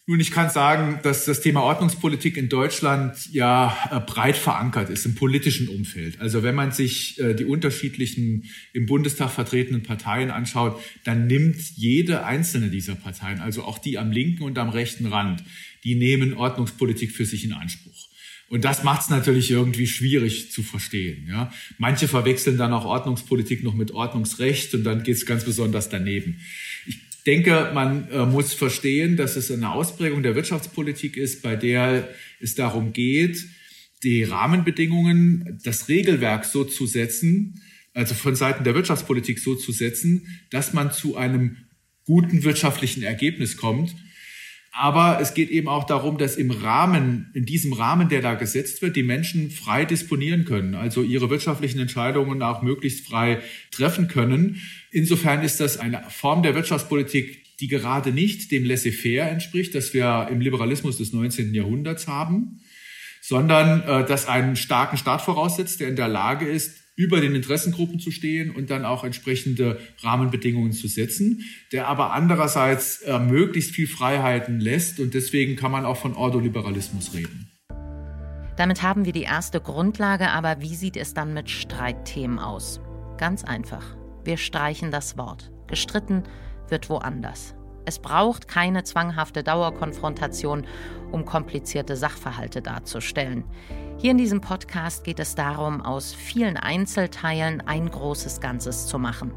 Nun, 0.09 0.21
ich 0.21 0.31
kann 0.31 0.49
sagen, 0.49 1.01
dass 1.03 1.25
das 1.25 1.41
Thema 1.41 1.63
Ordnungspolitik 1.63 2.37
in 2.37 2.47
Deutschland 2.47 3.29
ja 3.33 3.77
äh, 3.91 3.99
breit 3.99 4.37
verankert 4.37 4.89
ist 4.89 5.05
im 5.05 5.15
politischen 5.15 5.67
Umfeld. 5.67 6.21
Also 6.21 6.43
wenn 6.43 6.55
man 6.55 6.71
sich 6.71 7.19
äh, 7.19 7.33
die 7.33 7.43
unterschiedlichen 7.43 8.45
im 8.71 8.85
Bundestag 8.85 9.31
vertretenen 9.31 9.83
Parteien 9.83 10.31
anschaut, 10.31 10.81
dann 11.03 11.27
nimmt 11.27 11.57
jede 11.75 12.23
einzelne 12.23 12.69
dieser 12.69 12.95
Parteien, 12.95 13.41
also 13.41 13.63
auch 13.65 13.79
die 13.79 13.97
am 13.97 14.09
linken 14.09 14.43
und 14.43 14.57
am 14.57 14.69
rechten 14.69 15.07
Rand, 15.07 15.43
die 15.83 15.95
nehmen 15.95 16.35
Ordnungspolitik 16.35 17.11
für 17.11 17.25
sich 17.25 17.43
in 17.43 17.51
Anspruch. 17.51 18.07
Und 18.49 18.63
das 18.63 18.83
macht 18.83 19.01
es 19.01 19.09
natürlich 19.09 19.51
irgendwie 19.51 19.87
schwierig 19.87 20.53
zu 20.53 20.63
verstehen. 20.63 21.27
Ja? 21.27 21.51
Manche 21.79 22.07
verwechseln 22.07 22.57
dann 22.57 22.71
auch 22.71 22.85
Ordnungspolitik 22.85 23.61
noch 23.61 23.73
mit 23.73 23.91
Ordnungsrecht 23.91 24.73
und 24.73 24.85
dann 24.85 25.03
geht 25.03 25.17
es 25.17 25.25
ganz 25.25 25.43
besonders 25.43 25.89
daneben. 25.89 26.39
Ich 27.27 27.33
denke, 27.33 27.71
man 27.73 28.09
äh, 28.09 28.25
muss 28.25 28.53
verstehen, 28.53 29.17
dass 29.17 29.35
es 29.35 29.51
eine 29.51 29.73
Ausprägung 29.73 30.23
der 30.23 30.35
Wirtschaftspolitik 30.35 31.17
ist, 31.17 31.41
bei 31.41 31.57
der 31.57 32.07
es 32.39 32.55
darum 32.55 32.93
geht, 32.93 33.45
die 34.01 34.23
Rahmenbedingungen, 34.23 35.59
das 35.61 35.89
Regelwerk 35.89 36.45
so 36.45 36.63
zu 36.63 36.85
setzen, 36.85 37.61
also 37.93 38.15
von 38.15 38.37
Seiten 38.37 38.63
der 38.63 38.75
Wirtschaftspolitik 38.75 39.39
so 39.39 39.55
zu 39.55 39.73
setzen, 39.73 40.39
dass 40.51 40.71
man 40.71 40.93
zu 40.93 41.17
einem 41.17 41.57
guten 42.05 42.45
wirtschaftlichen 42.45 43.03
Ergebnis 43.03 43.57
kommt 43.57 43.93
aber 44.79 45.19
es 45.19 45.33
geht 45.33 45.49
eben 45.49 45.67
auch 45.67 45.85
darum, 45.85 46.19
dass 46.19 46.35
im 46.35 46.51
Rahmen, 46.51 47.31
in 47.33 47.45
diesem 47.45 47.73
Rahmen, 47.73 48.09
der 48.09 48.21
da 48.21 48.35
gesetzt 48.35 48.83
wird, 48.83 48.95
die 48.95 49.01
Menschen 49.01 49.49
frei 49.49 49.85
disponieren 49.85 50.45
können, 50.45 50.75
also 50.75 51.01
ihre 51.01 51.31
wirtschaftlichen 51.31 51.79
Entscheidungen 51.79 52.43
auch 52.43 52.61
möglichst 52.61 53.07
frei 53.07 53.39
treffen 53.71 54.07
können. 54.07 54.61
Insofern 54.91 55.41
ist 55.41 55.59
das 55.59 55.77
eine 55.77 56.03
Form 56.09 56.43
der 56.43 56.53
Wirtschaftspolitik, 56.53 57.57
die 57.59 57.67
gerade 57.67 58.11
nicht 58.11 58.51
dem 58.51 58.65
Laissez-faire 58.65 59.27
entspricht, 59.27 59.73
das 59.73 59.95
wir 59.95 60.27
im 60.29 60.41
Liberalismus 60.41 60.97
des 60.99 61.11
19. 61.11 61.55
Jahrhunderts 61.55 62.07
haben, 62.07 62.59
sondern 63.19 63.81
äh, 63.81 64.05
das 64.05 64.27
einen 64.27 64.55
starken 64.55 64.97
Staat 64.97 65.23
voraussetzt, 65.23 65.79
der 65.79 65.87
in 65.87 65.95
der 65.95 66.07
Lage 66.07 66.47
ist, 66.47 66.86
über 66.97 67.21
den 67.21 67.35
Interessengruppen 67.35 67.99
zu 67.99 68.11
stehen 68.11 68.51
und 68.51 68.69
dann 68.69 68.83
auch 68.83 69.03
entsprechende 69.05 69.79
Rahmenbedingungen 70.01 70.73
zu 70.73 70.87
setzen, 70.87 71.43
der 71.71 71.87
aber 71.87 72.11
andererseits 72.11 73.03
äh, 73.03 73.19
möglichst 73.19 73.71
viel 73.71 73.87
Freiheiten 73.87 74.59
lässt 74.59 74.99
und 74.99 75.13
deswegen 75.13 75.55
kann 75.55 75.71
man 75.71 75.85
auch 75.85 75.97
von 75.97 76.15
Ordoliberalismus 76.15 77.13
reden. 77.13 77.49
Damit 78.57 78.81
haben 78.81 79.05
wir 79.05 79.13
die 79.13 79.21
erste 79.21 79.61
Grundlage, 79.61 80.29
aber 80.31 80.59
wie 80.61 80.75
sieht 80.75 80.97
es 80.97 81.13
dann 81.13 81.35
mit 81.35 81.51
Streitthemen 81.51 82.39
aus? 82.39 82.81
Ganz 83.19 83.43
einfach. 83.43 83.95
Wir 84.23 84.37
streichen 84.37 84.89
das 84.89 85.15
Wort. 85.17 85.51
Gestritten 85.67 86.23
wird 86.67 86.89
woanders. 86.89 87.56
Es 87.87 87.99
braucht 87.99 88.49
keine 88.49 88.83
zwanghafte 88.83 89.43
Dauerkonfrontation, 89.45 90.67
um 91.13 91.23
komplizierte 91.23 91.95
Sachverhalte 91.95 92.61
darzustellen. 92.61 93.45
Hier 93.97 94.11
in 94.11 94.17
diesem 94.17 94.41
Podcast 94.41 95.05
geht 95.05 95.21
es 95.21 95.35
darum, 95.35 95.81
aus 95.81 96.13
vielen 96.13 96.57
Einzelteilen 96.57 97.61
ein 97.65 97.89
großes 97.89 98.41
Ganzes 98.41 98.87
zu 98.87 98.99
machen. 98.99 99.31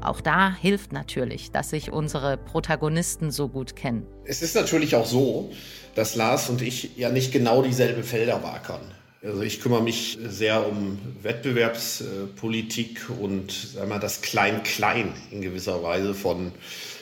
Auch 0.00 0.22
da 0.22 0.50
hilft 0.50 0.94
natürlich, 0.94 1.50
dass 1.50 1.68
sich 1.68 1.92
unsere 1.92 2.38
Protagonisten 2.38 3.30
so 3.30 3.50
gut 3.50 3.76
kennen. 3.76 4.06
Es 4.24 4.40
ist 4.40 4.54
natürlich 4.54 4.96
auch 4.96 5.04
so, 5.04 5.52
dass 5.94 6.16
Lars 6.16 6.48
und 6.48 6.62
ich 6.62 6.96
ja 6.96 7.10
nicht 7.10 7.32
genau 7.32 7.60
dieselben 7.60 8.02
Felder 8.02 8.42
wackern. 8.42 8.80
Also 9.22 9.42
ich 9.42 9.60
kümmere 9.60 9.82
mich 9.82 10.16
sehr 10.26 10.66
um 10.66 10.98
Wettbewerbspolitik 11.20 13.10
und 13.20 13.52
sag 13.52 13.86
mal, 13.86 13.98
das 13.98 14.22
Klein-Klein 14.22 15.12
in 15.30 15.42
gewisser 15.42 15.82
Weise 15.82 16.14
von 16.14 16.52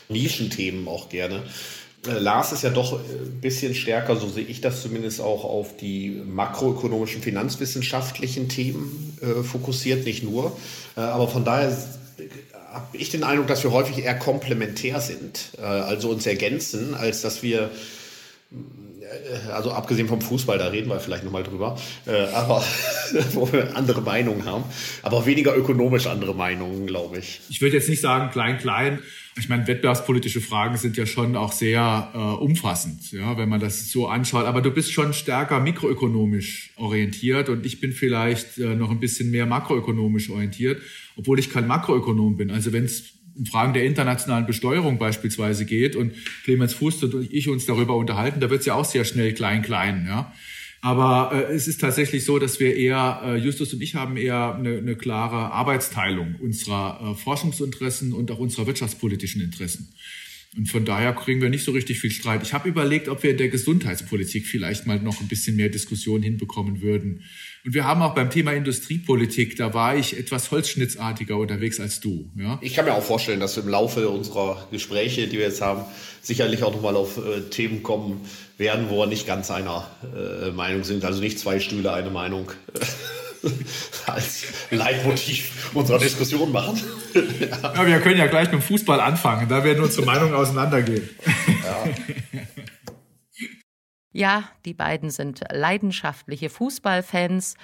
Nischenthemen 0.08 0.88
auch 0.88 1.08
gerne. 1.08 1.42
Äh, 2.06 2.18
Lars 2.18 2.52
ist 2.52 2.62
ja 2.62 2.70
doch 2.70 2.92
ein 2.92 3.40
bisschen 3.40 3.74
stärker, 3.74 4.16
so 4.16 4.28
sehe 4.28 4.44
ich 4.44 4.60
das 4.60 4.82
zumindest 4.82 5.20
auch, 5.20 5.44
auf 5.44 5.76
die 5.76 6.22
makroökonomischen, 6.26 7.22
finanzwissenschaftlichen 7.22 8.48
Themen 8.48 9.18
äh, 9.20 9.42
fokussiert, 9.42 10.04
nicht 10.04 10.22
nur. 10.22 10.56
Äh, 10.96 11.00
aber 11.00 11.28
von 11.28 11.44
daher 11.44 11.76
habe 12.72 12.96
ich 12.96 13.10
den 13.10 13.24
Eindruck, 13.24 13.46
dass 13.48 13.62
wir 13.64 13.72
häufig 13.72 13.98
eher 13.98 14.18
komplementär 14.18 15.00
sind, 15.00 15.52
äh, 15.58 15.62
also 15.62 16.10
uns 16.10 16.26
ergänzen, 16.26 16.94
als 16.94 17.22
dass 17.22 17.42
wir 17.42 17.70
äh, 19.08 19.50
also 19.50 19.72
abgesehen 19.72 20.08
vom 20.08 20.20
Fußball, 20.20 20.58
da 20.58 20.68
reden 20.68 20.88
wir 20.88 21.00
vielleicht 21.00 21.24
nochmal 21.24 21.42
drüber, 21.42 21.78
äh, 22.06 22.26
aber 22.32 22.62
wo 23.32 23.50
wir 23.52 23.76
andere 23.76 24.02
Meinungen 24.02 24.44
haben, 24.44 24.64
aber 25.02 25.26
weniger 25.26 25.56
ökonomisch 25.56 26.06
andere 26.06 26.34
Meinungen, 26.34 26.86
glaube 26.86 27.18
ich. 27.18 27.40
Ich 27.48 27.60
würde 27.60 27.76
jetzt 27.76 27.88
nicht 27.88 28.02
sagen 28.02 28.30
klein, 28.30 28.58
klein. 28.58 29.00
Ich 29.38 29.48
meine, 29.48 29.66
wettbewerbspolitische 29.66 30.40
Fragen 30.40 30.76
sind 30.76 30.96
ja 30.96 31.06
schon 31.06 31.36
auch 31.36 31.52
sehr 31.52 32.10
äh, 32.14 32.18
umfassend, 32.18 33.12
ja, 33.12 33.38
wenn 33.38 33.48
man 33.48 33.60
das 33.60 33.90
so 33.90 34.08
anschaut. 34.08 34.46
Aber 34.46 34.60
du 34.60 34.70
bist 34.70 34.92
schon 34.92 35.12
stärker 35.12 35.60
mikroökonomisch 35.60 36.72
orientiert 36.76 37.48
und 37.48 37.64
ich 37.64 37.80
bin 37.80 37.92
vielleicht 37.92 38.58
äh, 38.58 38.74
noch 38.74 38.90
ein 38.90 39.00
bisschen 39.00 39.30
mehr 39.30 39.46
makroökonomisch 39.46 40.30
orientiert, 40.30 40.82
obwohl 41.16 41.38
ich 41.38 41.50
kein 41.50 41.66
Makroökonom 41.66 42.36
bin. 42.36 42.50
Also 42.50 42.72
wenn 42.72 42.84
es 42.84 43.18
um 43.36 43.46
Fragen 43.46 43.72
der 43.72 43.84
internationalen 43.84 44.46
Besteuerung 44.46 44.98
beispielsweise 44.98 45.64
geht 45.64 45.94
und 45.94 46.12
Clemens 46.44 46.74
Fußt 46.74 47.04
und 47.04 47.32
ich 47.32 47.48
uns 47.48 47.66
darüber 47.66 47.96
unterhalten, 47.96 48.40
da 48.40 48.50
wird 48.50 48.60
es 48.60 48.66
ja 48.66 48.74
auch 48.74 48.84
sehr 48.84 49.04
schnell 49.04 49.32
klein, 49.32 49.62
klein. 49.62 50.04
Ja. 50.06 50.32
Aber 50.80 51.32
äh, 51.32 51.54
es 51.54 51.66
ist 51.66 51.80
tatsächlich 51.80 52.24
so, 52.24 52.38
dass 52.38 52.60
wir 52.60 52.76
eher, 52.76 53.20
äh, 53.24 53.36
Justus 53.36 53.72
und 53.74 53.82
ich 53.82 53.94
haben 53.94 54.16
eher 54.16 54.54
eine, 54.54 54.78
eine 54.78 54.96
klare 54.96 55.52
Arbeitsteilung 55.52 56.36
unserer 56.40 57.00
äh, 57.00 57.14
Forschungsinteressen 57.14 58.12
und 58.12 58.30
auch 58.30 58.38
unserer 58.38 58.66
wirtschaftspolitischen 58.66 59.42
Interessen. 59.42 59.88
Und 60.56 60.66
von 60.66 60.84
daher 60.84 61.12
kriegen 61.12 61.42
wir 61.42 61.50
nicht 61.50 61.64
so 61.64 61.72
richtig 61.72 62.00
viel 62.00 62.10
Streit. 62.10 62.42
Ich 62.42 62.54
habe 62.54 62.68
überlegt, 62.68 63.08
ob 63.08 63.22
wir 63.22 63.32
in 63.32 63.36
der 63.36 63.48
Gesundheitspolitik 63.48 64.46
vielleicht 64.46 64.86
mal 64.86 64.98
noch 64.98 65.20
ein 65.20 65.28
bisschen 65.28 65.56
mehr 65.56 65.68
Diskussion 65.68 66.22
hinbekommen 66.22 66.80
würden. 66.80 67.22
Und 67.66 67.74
wir 67.74 67.84
haben 67.84 68.00
auch 68.00 68.14
beim 68.14 68.30
Thema 68.30 68.52
Industriepolitik, 68.52 69.56
da 69.56 69.74
war 69.74 69.96
ich 69.96 70.18
etwas 70.18 70.50
holzschnittsartiger 70.50 71.36
unterwegs 71.36 71.80
als 71.80 72.00
du. 72.00 72.30
Ja? 72.34 72.58
Ich 72.62 72.74
kann 72.74 72.86
mir 72.86 72.94
auch 72.94 73.02
vorstellen, 73.02 73.40
dass 73.40 73.56
wir 73.56 73.62
im 73.62 73.68
Laufe 73.68 74.08
unserer 74.08 74.66
Gespräche, 74.70 75.26
die 75.26 75.36
wir 75.36 75.44
jetzt 75.44 75.60
haben, 75.60 75.84
sicherlich 76.22 76.62
auch 76.62 76.72
nochmal 76.72 76.96
auf 76.96 77.18
äh, 77.18 77.42
Themen 77.50 77.82
kommen 77.82 78.22
werden, 78.56 78.86
wo 78.88 79.00
wir 79.00 79.06
nicht 79.06 79.26
ganz 79.26 79.50
einer 79.50 79.90
äh, 80.02 80.50
Meinung 80.50 80.82
sind. 80.82 81.04
Also 81.04 81.20
nicht 81.20 81.38
zwei 81.38 81.60
Stühle, 81.60 81.92
eine 81.92 82.10
Meinung. 82.10 82.50
als 84.06 84.46
Leitmotiv 84.70 85.74
unserer 85.74 85.98
Diskussion 85.98 86.52
machen. 86.52 86.80
ja. 87.14 87.74
ja. 87.74 87.86
wir 87.86 88.00
können 88.00 88.18
ja 88.18 88.26
gleich 88.26 88.50
mit 88.50 88.60
dem 88.60 88.62
Fußball 88.62 89.00
anfangen, 89.00 89.48
da 89.48 89.64
werden 89.64 89.82
unsere 89.82 90.06
Meinungen 90.06 90.34
auseinandergehen. 90.34 91.08
Ja. 91.64 91.84
ja, 94.12 94.44
die 94.64 94.74
beiden 94.74 95.10
sind 95.10 95.42
leidenschaftliche 95.50 96.50
Fußballfans 96.50 97.54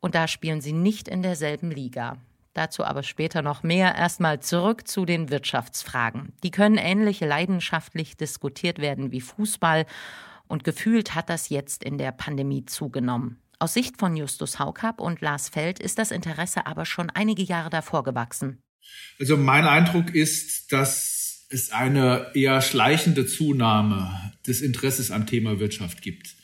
und 0.00 0.14
da 0.14 0.28
spielen 0.28 0.60
sie 0.60 0.72
nicht 0.72 1.08
in 1.08 1.22
derselben 1.22 1.70
Liga. 1.70 2.16
Dazu 2.56 2.84
aber 2.84 3.02
später 3.02 3.42
noch 3.42 3.62
mehr. 3.62 3.94
Erstmal 3.96 4.40
zurück 4.40 4.88
zu 4.88 5.04
den 5.04 5.28
Wirtschaftsfragen. 5.28 6.32
Die 6.42 6.50
können 6.50 6.78
ähnlich 6.78 7.20
leidenschaftlich 7.20 8.16
diskutiert 8.16 8.78
werden 8.78 9.12
wie 9.12 9.20
Fußball 9.20 9.84
und 10.48 10.64
gefühlt 10.64 11.14
hat 11.14 11.28
das 11.28 11.50
jetzt 11.50 11.84
in 11.84 11.98
der 11.98 12.12
Pandemie 12.12 12.64
zugenommen. 12.64 13.42
Aus 13.58 13.72
Sicht 13.72 13.98
von 13.98 14.14
Justus 14.16 14.58
Haukapp 14.58 15.00
und 15.00 15.22
Lars 15.22 15.48
Feld 15.48 15.78
ist 15.78 15.98
das 15.98 16.10
Interesse 16.10 16.66
aber 16.66 16.84
schon 16.84 17.08
einige 17.10 17.42
Jahre 17.42 17.70
davor 17.70 18.04
gewachsen. 18.04 18.58
Also 19.18 19.36
mein 19.38 19.64
Eindruck 19.64 20.14
ist, 20.14 20.72
dass 20.72 21.46
es 21.48 21.70
eine 21.70 22.32
eher 22.34 22.60
schleichende 22.60 23.26
Zunahme 23.26 24.32
des 24.46 24.60
Interesses 24.60 25.10
am 25.10 25.26
Thema 25.26 25.58
Wirtschaft 25.58 26.02
gibt. 26.02 26.34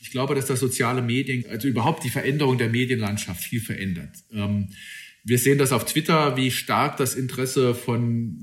Ich 0.00 0.10
glaube, 0.10 0.34
dass 0.34 0.46
das 0.46 0.60
soziale 0.60 1.02
Medien, 1.02 1.44
also 1.50 1.68
überhaupt 1.68 2.04
die 2.04 2.10
Veränderung 2.10 2.58
der 2.58 2.70
Medienlandschaft 2.70 3.42
viel 3.42 3.60
verändert. 3.60 4.16
Ähm, 4.32 4.70
wir 5.24 5.38
sehen 5.38 5.58
das 5.58 5.70
auf 5.70 5.84
Twitter, 5.84 6.36
wie 6.36 6.50
stark 6.50 6.96
das 6.96 7.14
Interesse 7.14 7.74
von 7.74 8.42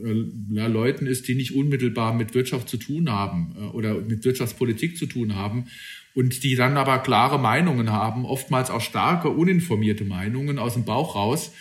äh, 0.56 0.68
Leuten 0.68 1.08
ist, 1.08 1.28
die 1.28 1.36
nicht 1.36 1.54
unmittelbar 1.54 2.14
mit 2.14 2.34
Wirtschaft 2.34 2.70
zu 2.70 2.78
tun 2.78 3.10
haben 3.10 3.56
äh, 3.58 3.62
oder 3.62 3.96
mit 3.96 4.24
Wirtschaftspolitik 4.24 4.98
zu 4.98 5.06
tun 5.06 5.36
haben 5.36 5.66
und 6.16 6.44
die 6.44 6.56
dann 6.56 6.78
aber 6.78 7.00
klare 7.00 7.40
Meinungen 7.40 7.92
haben, 7.92 8.26
oftmals 8.26 8.70
auch 8.70 8.82
starke, 8.82 9.30
uninformierte 9.30 10.06
Meinungen 10.06 10.60
aus 10.60 10.74
dem 10.74 10.86
Bauch 10.86 11.16
raus. 11.16 11.52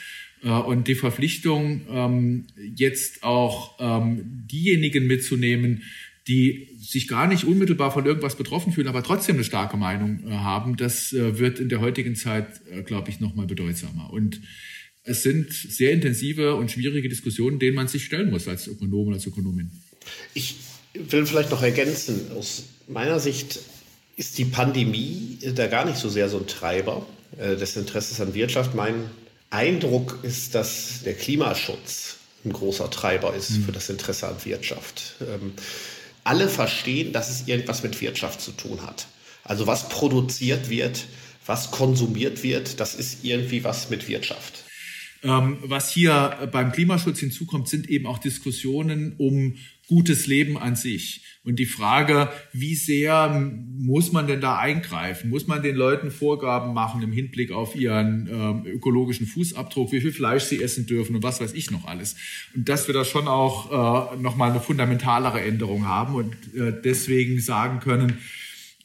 Äh, 0.42 0.48
und 0.48 0.88
die 0.88 0.94
Verpflichtung, 0.94 1.82
ähm, 1.90 2.46
jetzt 2.74 3.22
auch 3.22 3.76
ähm, 3.80 4.44
diejenigen 4.50 5.06
mitzunehmen, 5.06 5.82
die 6.26 6.68
sich 6.78 7.08
gar 7.08 7.26
nicht 7.26 7.44
unmittelbar 7.44 7.90
von 7.90 8.04
irgendwas 8.04 8.36
betroffen 8.36 8.72
fühlen, 8.72 8.88
aber 8.88 9.02
trotzdem 9.02 9.36
eine 9.36 9.44
starke 9.44 9.76
Meinung 9.76 10.20
äh, 10.26 10.30
haben, 10.30 10.76
das 10.76 11.12
äh, 11.12 11.38
wird 11.38 11.58
in 11.58 11.68
der 11.68 11.80
heutigen 11.80 12.16
Zeit, 12.16 12.60
glaube 12.84 13.10
ich, 13.10 13.20
nochmal 13.20 13.46
bedeutsamer. 13.46 14.12
Und 14.12 14.40
es 15.04 15.22
sind 15.22 15.52
sehr 15.52 15.92
intensive 15.92 16.54
und 16.54 16.70
schwierige 16.70 17.08
Diskussionen, 17.08 17.58
denen 17.58 17.76
man 17.76 17.88
sich 17.88 18.04
stellen 18.04 18.30
muss 18.30 18.46
als 18.46 18.66
Ökonom 18.66 19.08
und 19.08 19.14
als 19.14 19.26
Ökonomin. 19.26 19.70
Ich 20.34 20.56
will 20.94 21.24
vielleicht 21.24 21.50
noch 21.50 21.62
ergänzen, 21.62 22.30
aus 22.36 22.64
meiner 22.88 23.18
Sicht 23.18 23.60
ist 24.18 24.36
die 24.36 24.44
Pandemie 24.44 25.38
da 25.54 25.68
gar 25.68 25.84
nicht 25.84 25.96
so 25.96 26.08
sehr 26.08 26.28
so 26.28 26.38
ein 26.38 26.46
Treiber 26.48 27.06
äh, 27.38 27.54
des 27.54 27.76
Interesses 27.76 28.20
an 28.20 28.34
Wirtschaft. 28.34 28.74
Mein 28.74 29.08
Eindruck 29.48 30.18
ist, 30.22 30.56
dass 30.56 31.02
der 31.04 31.14
Klimaschutz 31.14 32.16
ein 32.44 32.52
großer 32.52 32.90
Treiber 32.90 33.34
ist 33.34 33.50
mhm. 33.50 33.64
für 33.64 33.72
das 33.72 33.88
Interesse 33.88 34.26
an 34.26 34.36
Wirtschaft. 34.44 35.14
Ähm, 35.20 35.52
alle 36.24 36.48
verstehen, 36.48 37.12
dass 37.12 37.30
es 37.30 37.46
irgendwas 37.46 37.84
mit 37.84 38.00
Wirtschaft 38.00 38.40
zu 38.40 38.50
tun 38.50 38.82
hat. 38.84 39.06
Also 39.44 39.68
was 39.68 39.88
produziert 39.88 40.68
wird, 40.68 41.04
was 41.46 41.70
konsumiert 41.70 42.42
wird, 42.42 42.80
das 42.80 42.96
ist 42.96 43.24
irgendwie 43.24 43.62
was 43.62 43.88
mit 43.88 44.08
Wirtschaft. 44.08 44.64
Ähm, 45.22 45.58
was 45.62 45.92
hier 45.92 46.48
beim 46.50 46.72
Klimaschutz 46.72 47.20
hinzukommt, 47.20 47.68
sind 47.68 47.88
eben 47.88 48.06
auch 48.06 48.18
Diskussionen 48.18 49.14
um 49.16 49.56
gutes 49.88 50.26
Leben 50.26 50.58
an 50.58 50.76
sich. 50.76 51.24
Und 51.44 51.58
die 51.58 51.66
Frage, 51.66 52.28
wie 52.52 52.74
sehr 52.74 53.30
muss 53.78 54.12
man 54.12 54.26
denn 54.26 54.40
da 54.40 54.58
eingreifen? 54.58 55.30
Muss 55.30 55.46
man 55.46 55.62
den 55.62 55.76
Leuten 55.76 56.10
Vorgaben 56.10 56.74
machen 56.74 57.02
im 57.02 57.10
Hinblick 57.10 57.52
auf 57.52 57.74
ihren 57.74 58.26
äh, 58.66 58.70
ökologischen 58.70 59.26
Fußabdruck, 59.26 59.90
wie 59.92 60.02
viel 60.02 60.12
Fleisch 60.12 60.44
sie 60.44 60.62
essen 60.62 60.86
dürfen 60.86 61.16
und 61.16 61.22
was 61.22 61.40
weiß 61.40 61.54
ich 61.54 61.70
noch 61.70 61.86
alles? 61.86 62.16
Und 62.54 62.68
dass 62.68 62.86
wir 62.86 62.94
da 62.94 63.04
schon 63.04 63.28
auch 63.28 64.12
äh, 64.12 64.16
nochmal 64.20 64.50
eine 64.50 64.60
fundamentalere 64.60 65.40
Änderung 65.40 65.86
haben 65.86 66.14
und 66.14 66.34
äh, 66.54 66.72
deswegen 66.84 67.40
sagen 67.40 67.80
können, 67.80 68.18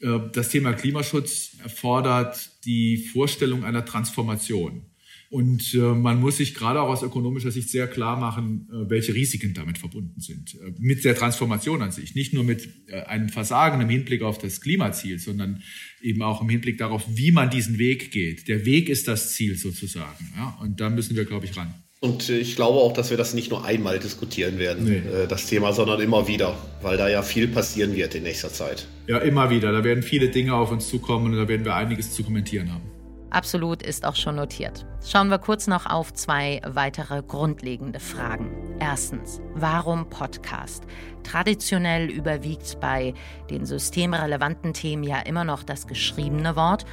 äh, 0.00 0.18
das 0.32 0.48
Thema 0.48 0.72
Klimaschutz 0.72 1.58
erfordert 1.62 2.50
die 2.64 2.96
Vorstellung 2.96 3.64
einer 3.64 3.84
Transformation. 3.84 4.86
Und 5.34 5.74
äh, 5.74 5.78
man 5.78 6.20
muss 6.20 6.36
sich 6.36 6.54
gerade 6.54 6.80
auch 6.80 6.88
aus 6.88 7.02
ökonomischer 7.02 7.50
Sicht 7.50 7.68
sehr 7.68 7.88
klar 7.88 8.16
machen, 8.16 8.68
äh, 8.70 8.88
welche 8.88 9.14
Risiken 9.14 9.52
damit 9.52 9.78
verbunden 9.78 10.20
sind. 10.20 10.54
Äh, 10.54 10.74
mit 10.78 11.04
der 11.04 11.16
Transformation 11.16 11.82
an 11.82 11.90
sich. 11.90 12.14
Nicht 12.14 12.32
nur 12.32 12.44
mit 12.44 12.68
äh, 12.86 13.00
einem 13.00 13.28
Versagen 13.28 13.80
im 13.80 13.88
Hinblick 13.88 14.22
auf 14.22 14.38
das 14.38 14.60
Klimaziel, 14.60 15.18
sondern 15.18 15.60
eben 16.00 16.22
auch 16.22 16.40
im 16.40 16.48
Hinblick 16.48 16.78
darauf, 16.78 17.02
wie 17.08 17.32
man 17.32 17.50
diesen 17.50 17.78
Weg 17.78 18.12
geht. 18.12 18.46
Der 18.46 18.64
Weg 18.64 18.88
ist 18.88 19.08
das 19.08 19.34
Ziel 19.34 19.56
sozusagen. 19.56 20.32
Ja? 20.36 20.56
Und 20.62 20.80
da 20.80 20.88
müssen 20.88 21.16
wir, 21.16 21.24
glaube 21.24 21.46
ich, 21.46 21.56
ran. 21.56 21.74
Und 21.98 22.28
ich 22.28 22.54
glaube 22.54 22.78
auch, 22.78 22.92
dass 22.92 23.10
wir 23.10 23.16
das 23.16 23.34
nicht 23.34 23.50
nur 23.50 23.64
einmal 23.64 23.98
diskutieren 23.98 24.60
werden, 24.60 24.84
nee. 24.84 24.98
Äh, 24.98 25.26
das 25.26 25.48
Thema, 25.48 25.72
sondern 25.72 26.00
immer 26.00 26.28
wieder, 26.28 26.56
weil 26.80 26.96
da 26.96 27.08
ja 27.08 27.22
viel 27.22 27.48
passieren 27.48 27.96
wird 27.96 28.14
in 28.14 28.22
nächster 28.22 28.52
Zeit. 28.52 28.86
Ja, 29.08 29.18
immer 29.18 29.50
wieder. 29.50 29.72
Da 29.72 29.82
werden 29.82 30.04
viele 30.04 30.28
Dinge 30.28 30.54
auf 30.54 30.70
uns 30.70 30.88
zukommen 30.88 31.32
und 31.32 31.36
da 31.36 31.48
werden 31.48 31.64
wir 31.64 31.74
einiges 31.74 32.12
zu 32.12 32.22
kommentieren 32.22 32.72
haben. 32.72 32.93
Absolut 33.34 33.82
ist 33.82 34.04
auch 34.04 34.14
schon 34.14 34.36
notiert. 34.36 34.86
Schauen 35.04 35.28
wir 35.28 35.40
kurz 35.40 35.66
noch 35.66 35.86
auf 35.86 36.14
zwei 36.14 36.60
weitere 36.64 37.20
grundlegende 37.20 37.98
Fragen. 37.98 38.76
Erstens, 38.78 39.40
warum 39.54 40.08
Podcast? 40.08 40.84
Traditionell 41.24 42.08
überwiegt 42.08 42.78
bei 42.78 43.12
den 43.50 43.66
systemrelevanten 43.66 44.72
Themen 44.72 45.02
ja 45.02 45.18
immer 45.18 45.42
noch 45.42 45.64
das 45.64 45.88
geschriebene 45.88 46.54
Wort. 46.54 46.84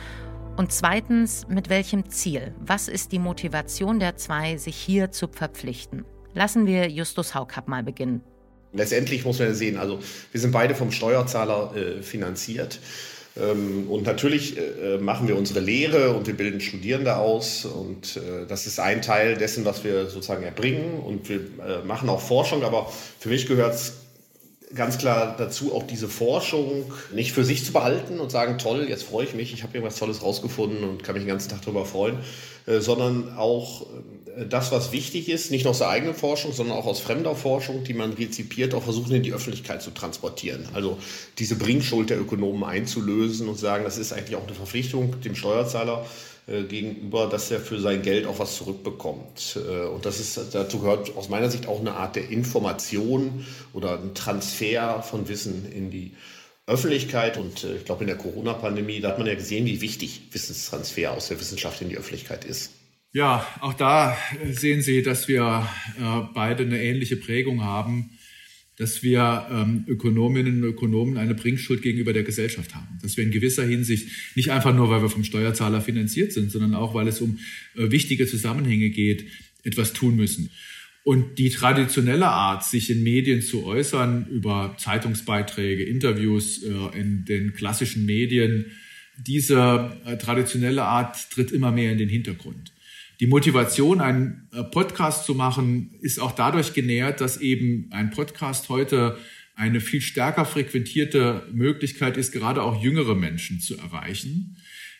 Und 0.57 0.71
zweitens, 0.71 1.45
mit 1.47 1.69
welchem 1.69 2.09
Ziel? 2.09 2.55
Was 2.59 2.87
ist 2.87 3.11
die 3.11 3.19
Motivation 3.19 3.99
der 3.99 4.17
zwei, 4.17 4.57
sich 4.57 4.77
hier 4.77 5.11
zu 5.11 5.27
verpflichten? 5.27 6.05
Lassen 6.33 6.65
wir 6.65 6.89
Justus 6.89 7.35
Haukapp 7.35 7.67
mal 7.67 7.83
beginnen. 7.83 8.23
Letztendlich 8.73 9.25
muss 9.25 9.37
man 9.37 9.49
ja 9.49 9.53
sehen, 9.53 9.77
also 9.77 9.99
wir 10.31 10.41
sind 10.41 10.53
beide 10.53 10.73
vom 10.73 10.91
Steuerzahler 10.91 11.75
äh, 11.75 12.01
finanziert. 12.01 12.79
Ähm, 13.39 13.89
und 13.89 14.05
natürlich 14.05 14.57
äh, 14.57 14.97
machen 14.97 15.27
wir 15.27 15.37
unsere 15.37 15.59
Lehre 15.59 16.13
und 16.13 16.27
wir 16.27 16.35
bilden 16.35 16.59
Studierende 16.59 17.15
aus. 17.15 17.65
Und 17.65 18.17
äh, 18.17 18.45
das 18.47 18.67
ist 18.67 18.79
ein 18.79 19.01
Teil 19.01 19.37
dessen, 19.37 19.63
was 19.65 19.83
wir 19.83 20.07
sozusagen 20.07 20.43
erbringen. 20.43 20.99
Und 20.99 21.29
wir 21.29 21.37
äh, 21.37 21.85
machen 21.85 22.09
auch 22.09 22.21
Forschung. 22.21 22.63
Aber 22.63 22.91
für 23.19 23.29
mich 23.29 23.47
gehört 23.47 23.75
es 23.75 24.00
ganz 24.75 24.97
klar 24.97 25.35
dazu, 25.37 25.73
auch 25.73 25.83
diese 25.83 26.07
Forschung 26.07 26.91
nicht 27.13 27.31
für 27.31 27.43
sich 27.43 27.65
zu 27.65 27.73
behalten 27.73 28.19
und 28.19 28.31
sagen, 28.31 28.57
toll, 28.57 28.87
jetzt 28.87 29.03
freue 29.03 29.25
ich 29.25 29.33
mich, 29.33 29.53
ich 29.53 29.63
habe 29.63 29.75
irgendwas 29.75 29.97
Tolles 29.97 30.21
rausgefunden 30.21 30.83
und 30.83 31.03
kann 31.03 31.13
mich 31.13 31.23
den 31.23 31.29
ganzen 31.29 31.49
Tag 31.49 31.61
darüber 31.61 31.85
freuen, 31.85 32.17
sondern 32.65 33.37
auch 33.37 33.85
das, 34.49 34.71
was 34.71 34.91
wichtig 34.91 35.27
ist, 35.29 35.51
nicht 35.51 35.65
nur 35.65 35.71
aus 35.71 35.79
der 35.79 35.89
eigenen 35.89 36.15
Forschung, 36.15 36.53
sondern 36.53 36.77
auch 36.77 36.85
aus 36.85 37.01
fremder 37.01 37.35
Forschung, 37.35 37.83
die 37.83 37.93
man 37.93 38.13
rezipiert, 38.13 38.73
auch 38.73 38.83
versuchen 38.83 39.13
in 39.13 39.23
die 39.23 39.33
Öffentlichkeit 39.33 39.81
zu 39.81 39.91
transportieren. 39.91 40.67
Also 40.73 40.97
diese 41.37 41.55
Bringschuld 41.55 42.09
der 42.09 42.19
Ökonomen 42.19 42.63
einzulösen 42.63 43.49
und 43.49 43.59
sagen, 43.59 43.83
das 43.83 43.97
ist 43.97 44.13
eigentlich 44.13 44.37
auch 44.37 44.45
eine 44.45 44.55
Verpflichtung 44.55 45.19
dem 45.21 45.35
Steuerzahler 45.35 46.05
äh, 46.47 46.63
gegenüber, 46.63 47.27
dass 47.27 47.51
er 47.51 47.59
für 47.59 47.79
sein 47.79 48.01
Geld 48.01 48.25
auch 48.25 48.39
was 48.39 48.55
zurückbekommt. 48.57 49.57
Äh, 49.57 49.85
und 49.85 50.05
das 50.05 50.19
ist, 50.19 50.39
dazu 50.53 50.79
gehört 50.79 51.15
aus 51.15 51.29
meiner 51.29 51.49
Sicht 51.49 51.67
auch 51.67 51.79
eine 51.79 51.93
Art 51.93 52.15
der 52.15 52.29
Information 52.29 53.45
oder 53.73 53.99
ein 53.99 54.13
Transfer 54.15 55.03
von 55.03 55.27
Wissen 55.27 55.71
in 55.71 55.91
die 55.91 56.13
Öffentlichkeit 56.67 57.37
und 57.37 57.63
äh, 57.63 57.75
ich 57.77 57.85
glaube 57.85 58.03
in 58.03 58.07
der 58.07 58.17
Corona-Pandemie, 58.17 59.01
da 59.01 59.09
hat 59.09 59.17
man 59.17 59.27
ja 59.27 59.35
gesehen, 59.35 59.65
wie 59.65 59.81
wichtig 59.81 60.21
Wissenstransfer 60.31 61.11
aus 61.11 61.27
der 61.27 61.39
Wissenschaft 61.39 61.81
in 61.81 61.89
die 61.89 61.97
Öffentlichkeit 61.97 62.45
ist. 62.45 62.71
Ja, 63.13 63.45
auch 63.59 63.73
da 63.73 64.17
sehen 64.51 64.81
Sie, 64.81 65.03
dass 65.03 65.27
wir 65.27 65.67
äh, 65.99 66.21
beide 66.33 66.63
eine 66.63 66.81
ähnliche 66.81 67.17
Prägung 67.17 67.63
haben, 67.65 68.17
dass 68.81 69.03
wir 69.03 69.45
ähm, 69.51 69.85
Ökonominnen 69.87 70.63
und 70.63 70.69
Ökonomen 70.69 71.17
eine 71.17 71.35
Bringschuld 71.35 71.83
gegenüber 71.83 72.13
der 72.13 72.23
Gesellschaft 72.23 72.73
haben. 72.73 72.97
Dass 73.03 73.15
wir 73.15 73.23
in 73.23 73.29
gewisser 73.29 73.63
Hinsicht 73.63 74.07
nicht 74.35 74.49
einfach 74.49 74.73
nur, 74.73 74.89
weil 74.89 75.03
wir 75.03 75.09
vom 75.09 75.23
Steuerzahler 75.23 75.81
finanziert 75.81 76.33
sind, 76.33 76.51
sondern 76.51 76.73
auch, 76.73 76.95
weil 76.95 77.07
es 77.07 77.21
um 77.21 77.37
äh, 77.75 77.91
wichtige 77.91 78.25
Zusammenhänge 78.25 78.89
geht, 78.89 79.27
etwas 79.61 79.93
tun 79.93 80.15
müssen. 80.15 80.49
Und 81.03 81.37
die 81.37 81.51
traditionelle 81.51 82.25
Art, 82.25 82.65
sich 82.65 82.89
in 82.89 83.03
Medien 83.03 83.43
zu 83.43 83.65
äußern, 83.65 84.25
über 84.31 84.75
Zeitungsbeiträge, 84.79 85.83
Interviews 85.83 86.63
äh, 86.63 86.99
in 86.99 87.23
den 87.25 87.53
klassischen 87.53 88.07
Medien, 88.07 88.65
diese 89.15 89.95
äh, 90.07 90.17
traditionelle 90.17 90.81
Art 90.81 91.29
tritt 91.29 91.51
immer 91.51 91.71
mehr 91.71 91.91
in 91.91 91.99
den 91.99 92.09
Hintergrund. 92.09 92.71
Die 93.21 93.27
Motivation, 93.27 94.01
einen 94.01 94.47
äh, 94.51 94.63
Podcast 94.63 95.27
zu 95.27 95.35
machen, 95.35 95.91
ist 96.01 96.19
auch 96.19 96.31
dadurch 96.31 96.73
genährt, 96.73 97.21
dass 97.21 97.37
eben 97.37 97.87
ein 97.91 98.09
Podcast 98.09 98.67
heute 98.69 99.15
eine 99.53 99.79
viel 99.79 100.01
stärker 100.01 100.43
frequentierte 100.43 101.47
Möglichkeit 101.53 102.17
ist, 102.17 102.31
gerade 102.31 102.63
auch 102.63 102.81
jüngere 102.81 103.13
Menschen 103.13 103.59
zu 103.59 103.77
erreichen, 103.77 104.57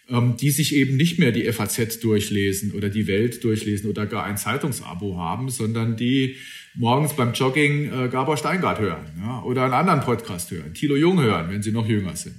ähm, 0.08 0.38
die 0.38 0.52
sich 0.52 0.76
eben 0.76 0.98
nicht 0.98 1.18
mehr 1.18 1.32
die 1.32 1.52
FAZ 1.52 2.00
durchlesen 2.00 2.74
oder 2.74 2.90
die 2.90 3.08
Welt 3.08 3.44
durchlesen 3.44 3.90
oder 3.90 4.06
gar 4.06 4.24
ein 4.24 4.38
Zeitungsabo 4.38 5.18
haben, 5.18 5.50
sondern 5.50 5.98
die 5.98 6.36
morgens 6.76 7.16
beim 7.16 7.34
Jogging 7.34 7.92
äh, 7.92 8.08
Gabor 8.08 8.38
Steingart 8.38 8.80
hören 8.80 9.42
oder 9.46 9.64
einen 9.64 9.74
anderen 9.74 10.02
Podcast 10.02 10.52
hören, 10.52 10.76
Thilo 10.76 10.96
Jung 10.96 11.20
hören, 11.20 11.50
wenn 11.50 11.64
sie 11.64 11.72
noch 11.72 11.88
jünger 11.88 12.16
sind. 12.16 12.38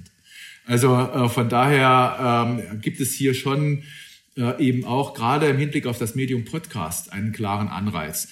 Also 0.65 0.95
äh, 0.95 1.27
von 1.27 1.49
daher 1.49 2.55
ähm, 2.71 2.79
gibt 2.79 3.01
es 3.01 3.13
hier 3.13 3.33
schon 3.33 3.83
eben 4.35 4.83
auch 4.85 5.13
gerade 5.13 5.47
im 5.47 5.57
Hinblick 5.57 5.85
auf 5.85 5.99
das 5.99 6.15
Medium 6.15 6.43
Podcast 6.43 7.13
einen 7.13 7.31
klaren 7.33 7.67
Anreiz. 7.67 8.29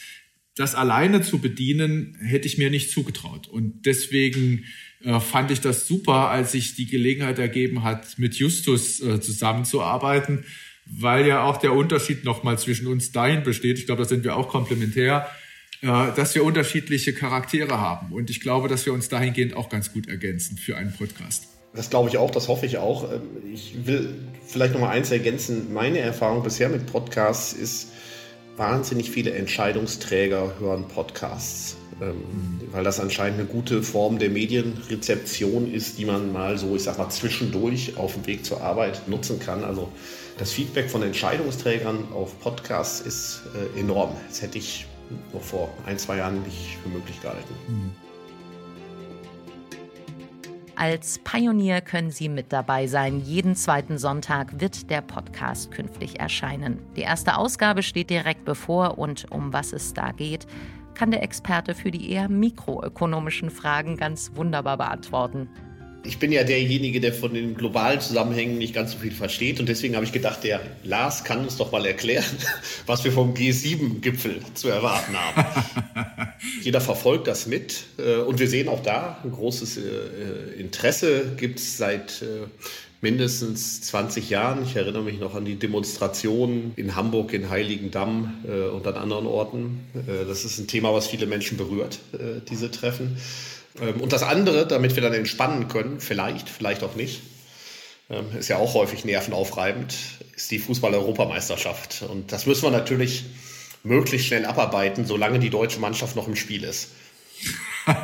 Das 0.55 0.75
alleine 0.75 1.21
zu 1.21 1.39
bedienen, 1.39 2.17
hätte 2.19 2.47
ich 2.47 2.57
mir 2.57 2.69
nicht 2.69 2.91
zugetraut. 2.91 3.47
Und 3.47 3.85
deswegen 3.85 4.65
äh, 5.03 5.19
fand 5.19 5.51
ich 5.51 5.61
das 5.61 5.87
super, 5.87 6.29
als 6.29 6.51
sich 6.51 6.75
die 6.75 6.87
Gelegenheit 6.87 7.39
ergeben 7.39 7.83
hat, 7.83 8.19
mit 8.19 8.35
Justus 8.35 9.01
äh, 9.01 9.21
zusammenzuarbeiten, 9.21 10.43
weil 10.85 11.25
ja 11.25 11.43
auch 11.43 11.57
der 11.57 11.73
Unterschied 11.73 12.25
nochmal 12.25 12.59
zwischen 12.59 12.87
uns 12.87 13.11
dahin 13.11 13.43
besteht. 13.43 13.79
Ich 13.79 13.85
glaube, 13.85 14.03
da 14.03 14.09
sind 14.09 14.23
wir 14.23 14.35
auch 14.35 14.49
komplementär, 14.49 15.29
äh, 15.81 15.87
dass 15.87 16.35
wir 16.35 16.43
unterschiedliche 16.43 17.13
Charaktere 17.13 17.79
haben. 17.79 18.11
Und 18.11 18.29
ich 18.29 18.41
glaube, 18.41 18.67
dass 18.67 18.85
wir 18.85 18.93
uns 18.93 19.07
dahingehend 19.07 19.55
auch 19.55 19.69
ganz 19.69 19.93
gut 19.93 20.07
ergänzen 20.07 20.57
für 20.57 20.77
einen 20.77 20.93
Podcast. 20.93 21.50
Das 21.73 21.89
glaube 21.89 22.09
ich 22.09 22.17
auch, 22.17 22.31
das 22.31 22.47
hoffe 22.47 22.65
ich 22.65 22.77
auch. 22.77 23.11
Ähm, 23.11 23.21
ich 23.51 23.85
will 23.85 24.13
vielleicht 24.45 24.73
noch 24.73 24.81
mal 24.81 24.89
eins 24.89 25.11
ergänzen. 25.11 25.73
Meine 25.73 25.99
Erfahrung 25.99 26.43
bisher 26.43 26.69
mit 26.69 26.85
Podcasts 26.85 27.53
ist, 27.53 27.91
wahnsinnig 28.57 29.09
viele 29.09 29.31
Entscheidungsträger 29.33 30.59
hören 30.59 30.87
Podcasts, 30.87 31.77
ähm, 32.01 32.59
weil 32.71 32.83
das 32.83 32.99
anscheinend 32.99 33.39
eine 33.39 33.47
gute 33.47 33.81
Form 33.81 34.19
der 34.19 34.29
Medienrezeption 34.29 35.71
ist, 35.71 35.97
die 35.97 36.05
man 36.05 36.31
mal 36.33 36.57
so, 36.57 36.75
ich 36.75 36.83
sag 36.83 36.97
mal, 36.97 37.09
zwischendurch 37.09 37.97
auf 37.97 38.13
dem 38.13 38.27
Weg 38.27 38.45
zur 38.45 38.61
Arbeit 38.61 39.07
nutzen 39.07 39.39
kann. 39.39 39.63
Also 39.63 39.89
das 40.37 40.51
Feedback 40.51 40.89
von 40.89 41.01
Entscheidungsträgern 41.01 42.11
auf 42.13 42.39
Podcasts 42.39 43.01
ist 43.01 43.41
äh, 43.75 43.79
enorm. 43.79 44.11
Das 44.27 44.41
hätte 44.41 44.57
ich 44.57 44.85
noch 45.33 45.41
vor 45.41 45.69
ein, 45.85 45.97
zwei 45.97 46.17
Jahren 46.17 46.41
nicht 46.43 46.77
für 46.83 46.89
möglich 46.89 47.21
gehalten. 47.21 47.53
Mhm. 47.67 48.10
Als 50.81 51.19
Pionier 51.19 51.79
können 51.79 52.09
Sie 52.09 52.27
mit 52.27 52.51
dabei 52.51 52.87
sein. 52.87 53.19
Jeden 53.19 53.55
zweiten 53.55 53.99
Sonntag 53.99 54.59
wird 54.59 54.89
der 54.89 55.01
Podcast 55.01 55.69
künftig 55.69 56.19
erscheinen. 56.19 56.79
Die 56.95 57.01
erste 57.01 57.37
Ausgabe 57.37 57.83
steht 57.83 58.09
direkt 58.09 58.45
bevor 58.45 58.97
und 58.97 59.31
um 59.31 59.53
was 59.53 59.73
es 59.73 59.93
da 59.93 60.11
geht, 60.11 60.47
kann 60.95 61.11
der 61.11 61.21
Experte 61.21 61.75
für 61.75 61.91
die 61.91 62.09
eher 62.09 62.29
mikroökonomischen 62.29 63.51
Fragen 63.51 63.95
ganz 63.95 64.31
wunderbar 64.33 64.77
beantworten. 64.77 65.49
Ich 66.03 66.17
bin 66.17 66.31
ja 66.31 66.43
derjenige, 66.43 66.99
der 66.99 67.13
von 67.13 67.33
den 67.33 67.55
globalen 67.55 68.01
Zusammenhängen 68.01 68.57
nicht 68.57 68.73
ganz 68.73 68.93
so 68.93 68.97
viel 68.97 69.11
versteht. 69.11 69.59
Und 69.59 69.69
deswegen 69.69 69.95
habe 69.95 70.05
ich 70.05 70.11
gedacht, 70.11 70.43
der 70.43 70.59
Lars 70.83 71.23
kann 71.23 71.41
uns 71.43 71.57
doch 71.57 71.71
mal 71.71 71.85
erklären, 71.85 72.25
was 72.87 73.03
wir 73.03 73.11
vom 73.11 73.33
G7-Gipfel 73.33 74.41
zu 74.55 74.69
erwarten 74.69 75.15
haben. 75.15 75.45
Jeder 76.61 76.81
verfolgt 76.81 77.27
das 77.27 77.45
mit. 77.45 77.83
Äh, 77.97 78.17
und 78.17 78.39
wir 78.39 78.47
sehen 78.47 78.67
auch 78.67 78.81
da 78.81 79.19
ein 79.23 79.31
großes 79.31 79.77
äh, 79.77 80.59
Interesse 80.59 81.33
gibt 81.37 81.59
es 81.59 81.77
seit 81.77 82.23
äh, 82.23 82.47
mindestens 83.01 83.81
20 83.81 84.29
Jahren. 84.29 84.63
Ich 84.63 84.75
erinnere 84.75 85.03
mich 85.03 85.19
noch 85.19 85.35
an 85.35 85.45
die 85.45 85.55
Demonstrationen 85.55 86.73
in 86.77 86.95
Hamburg, 86.95 87.33
in 87.33 87.49
Heiligendamm 87.49 88.43
und 88.75 88.85
an 88.85 88.93
anderen 88.93 89.25
Orten. 89.25 89.79
Das 90.05 90.45
ist 90.45 90.59
ein 90.59 90.67
Thema, 90.67 90.93
was 90.93 91.07
viele 91.07 91.25
Menschen 91.25 91.57
berührt, 91.57 91.97
diese 92.47 92.69
Treffen. 92.69 93.17
Ähm, 93.79 94.01
und 94.01 94.13
das 94.13 94.23
andere, 94.23 94.67
damit 94.67 94.95
wir 94.95 95.03
dann 95.03 95.13
entspannen 95.13 95.67
können, 95.67 95.99
vielleicht, 95.99 96.49
vielleicht 96.49 96.83
auch 96.83 96.95
nicht, 96.95 97.21
ähm, 98.09 98.25
ist 98.37 98.49
ja 98.49 98.57
auch 98.57 98.73
häufig 98.73 99.05
nervenaufreibend, 99.05 99.95
ist 100.35 100.51
die 100.51 100.59
Fußball-Europameisterschaft. 100.59 102.03
Und 102.09 102.31
das 102.31 102.45
müssen 102.45 102.63
wir 102.63 102.71
natürlich 102.71 103.25
möglichst 103.83 104.27
schnell 104.27 104.45
abarbeiten, 104.45 105.05
solange 105.05 105.39
die 105.39 105.49
deutsche 105.49 105.79
Mannschaft 105.79 106.15
noch 106.15 106.27
im 106.27 106.35
Spiel 106.35 106.63
ist. 106.63 106.89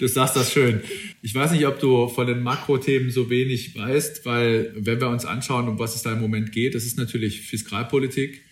du 0.00 0.08
sagst 0.08 0.36
das 0.36 0.52
schön. 0.52 0.82
Ich 1.22 1.34
weiß 1.34 1.52
nicht, 1.52 1.66
ob 1.66 1.78
du 1.78 2.08
von 2.08 2.26
den 2.26 2.42
Makrothemen 2.42 3.10
so 3.10 3.30
wenig 3.30 3.76
weißt, 3.76 4.24
weil 4.26 4.72
wenn 4.74 5.00
wir 5.00 5.08
uns 5.08 5.24
anschauen, 5.24 5.68
um 5.68 5.78
was 5.78 5.94
es 5.94 6.02
da 6.02 6.12
im 6.12 6.20
Moment 6.20 6.50
geht, 6.52 6.74
das 6.74 6.84
ist 6.84 6.98
natürlich 6.98 7.42
Fiskalpolitik 7.42 8.42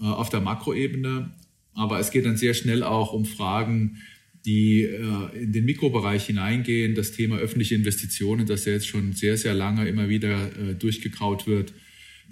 äh, 0.00 0.04
auf 0.04 0.30
der 0.30 0.40
Makroebene, 0.40 1.34
aber 1.74 1.98
es 1.98 2.10
geht 2.10 2.24
dann 2.24 2.36
sehr 2.36 2.54
schnell 2.54 2.82
auch 2.82 3.12
um 3.12 3.24
Fragen, 3.24 4.02
die 4.44 4.82
äh, 4.82 5.42
in 5.42 5.52
den 5.52 5.64
Mikrobereich 5.64 6.26
hineingehen. 6.26 6.94
Das 6.94 7.12
Thema 7.12 7.38
öffentliche 7.38 7.74
Investitionen, 7.74 8.46
das 8.46 8.64
ja 8.64 8.72
jetzt 8.72 8.86
schon 8.86 9.12
sehr, 9.12 9.36
sehr 9.36 9.54
lange 9.54 9.88
immer 9.88 10.08
wieder 10.08 10.50
äh, 10.56 10.74
durchgekaut 10.74 11.46
wird. 11.46 11.72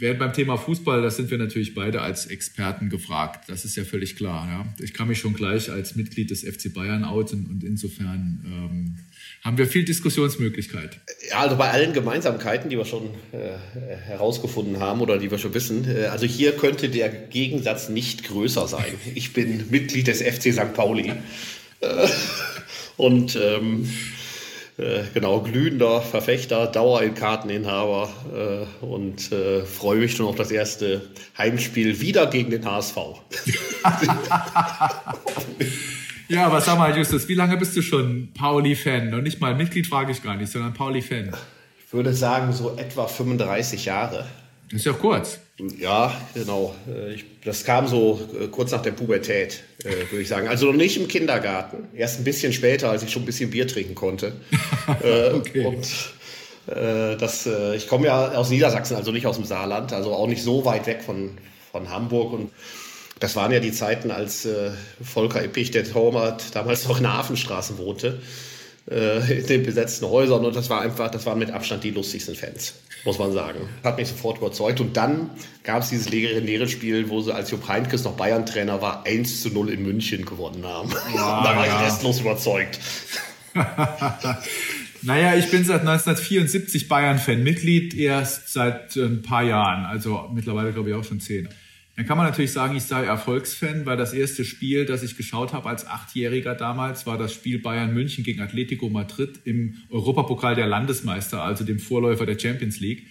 Während 0.01 0.19
beim 0.19 0.33
Thema 0.33 0.57
Fußball, 0.57 1.03
das 1.03 1.17
sind 1.17 1.31
wir 1.31 1.37
natürlich 1.37 1.75
beide 1.75 2.01
als 2.01 2.25
Experten 2.27 2.89
gefragt. 2.89 3.51
Das 3.51 3.67
ist 3.67 3.77
ja 3.77 3.85
völlig 3.85 4.17
klar. 4.17 4.49
Ja. 4.49 4.83
Ich 4.83 4.95
kann 4.95 5.09
mich 5.09 5.19
schon 5.19 5.35
gleich 5.35 5.71
als 5.71 5.95
Mitglied 5.95 6.31
des 6.31 6.43
FC 6.43 6.73
Bayern 6.73 7.05
outen 7.05 7.47
und 7.47 7.63
insofern 7.65 8.41
ähm, 8.47 8.97
haben 9.45 9.59
wir 9.59 9.67
viel 9.67 9.85
Diskussionsmöglichkeit. 9.85 11.01
Ja, 11.29 11.41
also 11.41 11.57
bei 11.57 11.71
allen 11.71 11.93
Gemeinsamkeiten, 11.93 12.71
die 12.71 12.79
wir 12.79 12.87
schon 12.87 13.11
äh, 13.33 13.97
herausgefunden 14.07 14.81
haben 14.81 15.03
oder 15.03 15.19
die 15.19 15.31
wir 15.31 15.39
schon 15.39 15.53
wissen, 15.53 15.87
äh, 15.87 16.07
also 16.07 16.25
hier 16.25 16.53
könnte 16.53 16.89
der 16.89 17.11
Gegensatz 17.11 17.91
nicht 17.91 18.25
größer 18.25 18.69
sein. 18.69 18.95
Ich 19.15 19.35
bin 19.35 19.65
Mitglied 19.71 20.07
des 20.07 20.23
FC 20.23 20.55
St. 20.55 20.73
Pauli 20.73 21.13
und 22.97 23.37
ähm, 23.37 23.89
äh, 24.81 25.03
genau, 25.13 25.41
glühender 25.41 26.01
Verfechter, 26.01 26.67
Dauerkarteninhaber 26.67 28.09
äh, 28.35 28.85
und 28.85 29.31
äh, 29.31 29.65
freue 29.65 29.99
mich 29.99 30.17
schon 30.17 30.27
auf 30.27 30.37
das 30.37 30.51
erste 30.51 31.03
Heimspiel 31.37 32.01
wieder 32.01 32.27
gegen 32.29 32.51
den 32.51 32.65
HSV. 32.65 32.97
ja, 36.29 36.47
aber 36.47 36.63
sag 36.63 36.79
mal, 36.79 36.97
Justus, 36.97 37.29
wie 37.29 37.35
lange 37.35 37.59
bist 37.59 37.77
du 37.77 37.83
schon 37.83 38.31
Pauli-Fan? 38.33 39.13
Und 39.13 39.25
nicht 39.25 39.41
mal 39.41 39.55
Mitglied 39.55 39.87
frage 39.87 40.13
ich 40.13 40.23
gar 40.23 40.37
nicht, 40.37 40.51
sondern 40.51 40.73
Pauli-Fan. 40.73 41.35
Ich 41.87 41.93
würde 41.93 42.15
sagen, 42.15 42.53
so 42.53 42.77
etwa 42.77 43.07
35 43.07 43.85
Jahre. 43.85 44.27
Das 44.71 44.81
ist 44.81 44.87
ja 44.87 44.93
kurz. 44.93 45.41
Ja, 45.79 46.19
genau. 46.35 46.75
Äh, 46.89 47.15
ich, 47.15 47.25
das 47.45 47.65
kam 47.65 47.87
so 47.87 48.21
äh, 48.41 48.47
kurz 48.49 48.71
nach 48.71 48.83
der 48.83 48.93
Pubertät, 48.93 49.63
äh, 49.85 49.91
würde 50.11 50.23
ich 50.23 50.29
sagen. 50.29 50.49
Also 50.49 50.67
noch 50.67 50.75
nicht 50.75 50.97
im 50.97 51.09
Kindergarten. 51.09 51.89
Erst 51.95 52.21
ein 52.21 52.25
bisschen 52.25 52.53
später, 52.53 52.91
als 52.91 53.03
ich 53.03 53.11
schon 53.11 53.23
ein 53.23 53.27
bisschen 53.27 53.51
Bier 53.51 53.67
trinken 53.67 53.95
konnte. 53.95 54.33
okay. 55.35 55.65
Und 55.65 55.89
das, 56.67 57.49
ich 57.75 57.89
komme 57.89 58.07
ja 58.07 58.33
aus 58.33 58.51
Niedersachsen, 58.51 58.95
also 58.95 59.11
nicht 59.11 59.27
aus 59.27 59.37
dem 59.37 59.45
Saarland, 59.45 59.93
also 59.93 60.13
auch 60.13 60.29
nicht 60.29 60.43
so 60.43 60.65
weit 60.65 60.87
weg 60.87 61.03
von, 61.03 61.37
von 61.73 61.91
Hamburg. 61.91 62.33
Und 62.33 62.51
das 63.19 63.35
waren 63.35 63.51
ja 63.51 63.59
die 63.59 63.73
Zeiten, 63.73 64.13
als 64.13 64.47
Volker 65.03 65.43
Ippich, 65.43 65.73
der 65.73 65.91
Torwart, 65.91 66.55
damals 66.55 66.87
noch 66.87 66.99
in 66.99 67.05
der 67.05 67.15
Hafenstraße 67.15 67.79
wohnte 67.79 68.21
in 68.87 69.47
den 69.47 69.63
besetzten 69.65 70.07
Häusern 70.07 70.45
und 70.45 70.55
das 70.55 70.71
war 70.71 70.81
einfach, 70.81 71.11
das 71.11 71.27
waren 71.27 71.39
mit 71.39 71.51
Abstand 71.51 71.83
die 71.83 71.91
lustigsten 71.91 72.35
Fans 72.35 72.75
muss 73.05 73.19
man 73.19 73.33
sagen. 73.33 73.61
Hat 73.83 73.99
mich 73.99 74.09
sofort 74.09 74.39
überzeugt. 74.39 74.81
Und 74.81 74.97
dann 74.97 75.31
gab 75.63 75.83
es 75.83 75.91
dieses 75.91 76.11
legendäre 76.11 76.69
Spiel, 76.69 77.09
wo 77.09 77.21
sie, 77.21 77.35
als 77.35 77.51
Jupp 77.51 77.69
Heynckes 77.69 78.05
noch 78.05 78.17
Bayern-Trainer 78.17 78.83
war, 78.83 79.07
1 79.07 79.43
zu 79.43 79.51
0 79.51 79.71
in 79.71 79.83
München 79.83 80.25
gewonnen 80.25 80.65
haben. 80.65 80.91
Ja, 81.15 81.43
da 81.45 81.57
war 81.57 81.67
ja. 81.67 81.81
ich 81.81 81.87
restlos 81.87 82.21
überzeugt. 82.21 82.79
naja, 85.03 85.35
ich 85.35 85.51
bin 85.51 85.65
seit 85.65 85.81
1974 85.81 86.89
Bayern-Fan, 86.89 87.43
Mitglied 87.43 87.95
erst 87.95 88.53
seit 88.53 88.95
ein 88.97 89.23
paar 89.23 89.43
Jahren, 89.43 89.87
also 89.87 90.31
mittlerweile 90.33 90.73
glaube 90.73 90.91
ich 90.91 90.95
auch 90.95 91.05
schon 91.05 91.21
zehn. 91.21 91.49
Dann 92.01 92.07
kann 92.07 92.17
man 92.17 92.27
natürlich 92.27 92.53
sagen, 92.53 92.75
ich 92.77 92.85
sei 92.85 93.05
Erfolgsfan, 93.05 93.85
weil 93.85 93.99
das 93.99 94.15
erste 94.15 94.43
Spiel, 94.47 94.87
das 94.87 95.03
ich 95.03 95.19
geschaut 95.19 95.53
habe 95.53 95.69
als 95.69 95.87
Achtjähriger 95.87 96.55
damals, 96.55 97.05
war 97.05 97.19
das 97.19 97.35
Spiel 97.35 97.59
Bayern 97.59 97.93
München 97.93 98.25
gegen 98.25 98.41
Atletico 98.41 98.89
Madrid 98.89 99.41
im 99.45 99.75
Europapokal 99.91 100.55
der 100.55 100.67
Landesmeister, 100.67 101.43
also 101.43 101.63
dem 101.63 101.79
Vorläufer 101.79 102.25
der 102.25 102.39
Champions 102.39 102.81
League. 102.81 103.03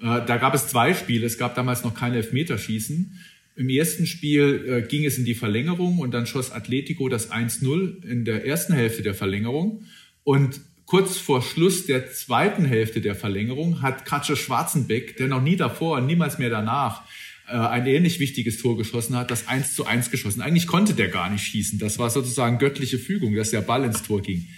Äh, 0.00 0.22
da 0.24 0.38
gab 0.38 0.54
es 0.54 0.66
zwei 0.66 0.94
Spiele. 0.94 1.26
Es 1.26 1.36
gab 1.36 1.56
damals 1.56 1.84
noch 1.84 1.94
keine 1.94 2.16
Elfmeterschießen. 2.16 3.20
Im 3.56 3.68
ersten 3.68 4.06
Spiel 4.06 4.64
äh, 4.66 4.88
ging 4.88 5.04
es 5.04 5.18
in 5.18 5.26
die 5.26 5.34
Verlängerung 5.34 5.98
und 5.98 6.14
dann 6.14 6.26
schoss 6.26 6.50
Atletico 6.50 7.10
das 7.10 7.30
1-0 7.30 8.02
in 8.02 8.24
der 8.24 8.46
ersten 8.46 8.72
Hälfte 8.72 9.02
der 9.02 9.12
Verlängerung. 9.12 9.82
Und 10.24 10.62
kurz 10.86 11.18
vor 11.18 11.42
Schluss 11.42 11.84
der 11.84 12.10
zweiten 12.12 12.64
Hälfte 12.64 13.02
der 13.02 13.14
Verlängerung 13.14 13.82
hat 13.82 14.06
Katsche 14.06 14.36
Schwarzenbeck, 14.36 15.18
der 15.18 15.28
noch 15.28 15.42
nie 15.42 15.56
davor 15.56 15.98
und 15.98 16.06
niemals 16.06 16.38
mehr 16.38 16.48
danach 16.48 17.02
ein 17.56 17.86
ähnlich 17.86 18.20
wichtiges 18.20 18.58
Tor 18.58 18.76
geschossen 18.76 19.16
hat, 19.16 19.30
das 19.30 19.48
1 19.48 19.74
zu 19.74 19.86
1 19.86 20.10
geschossen. 20.10 20.42
Eigentlich 20.42 20.66
konnte 20.66 20.94
der 20.94 21.08
gar 21.08 21.30
nicht 21.30 21.44
schießen. 21.44 21.78
Das 21.78 21.98
war 21.98 22.10
sozusagen 22.10 22.58
göttliche 22.58 22.98
Fügung, 22.98 23.34
dass 23.34 23.50
der 23.50 23.62
Ball 23.62 23.84
ins 23.84 24.02
Tor 24.02 24.20
ging. 24.22 24.48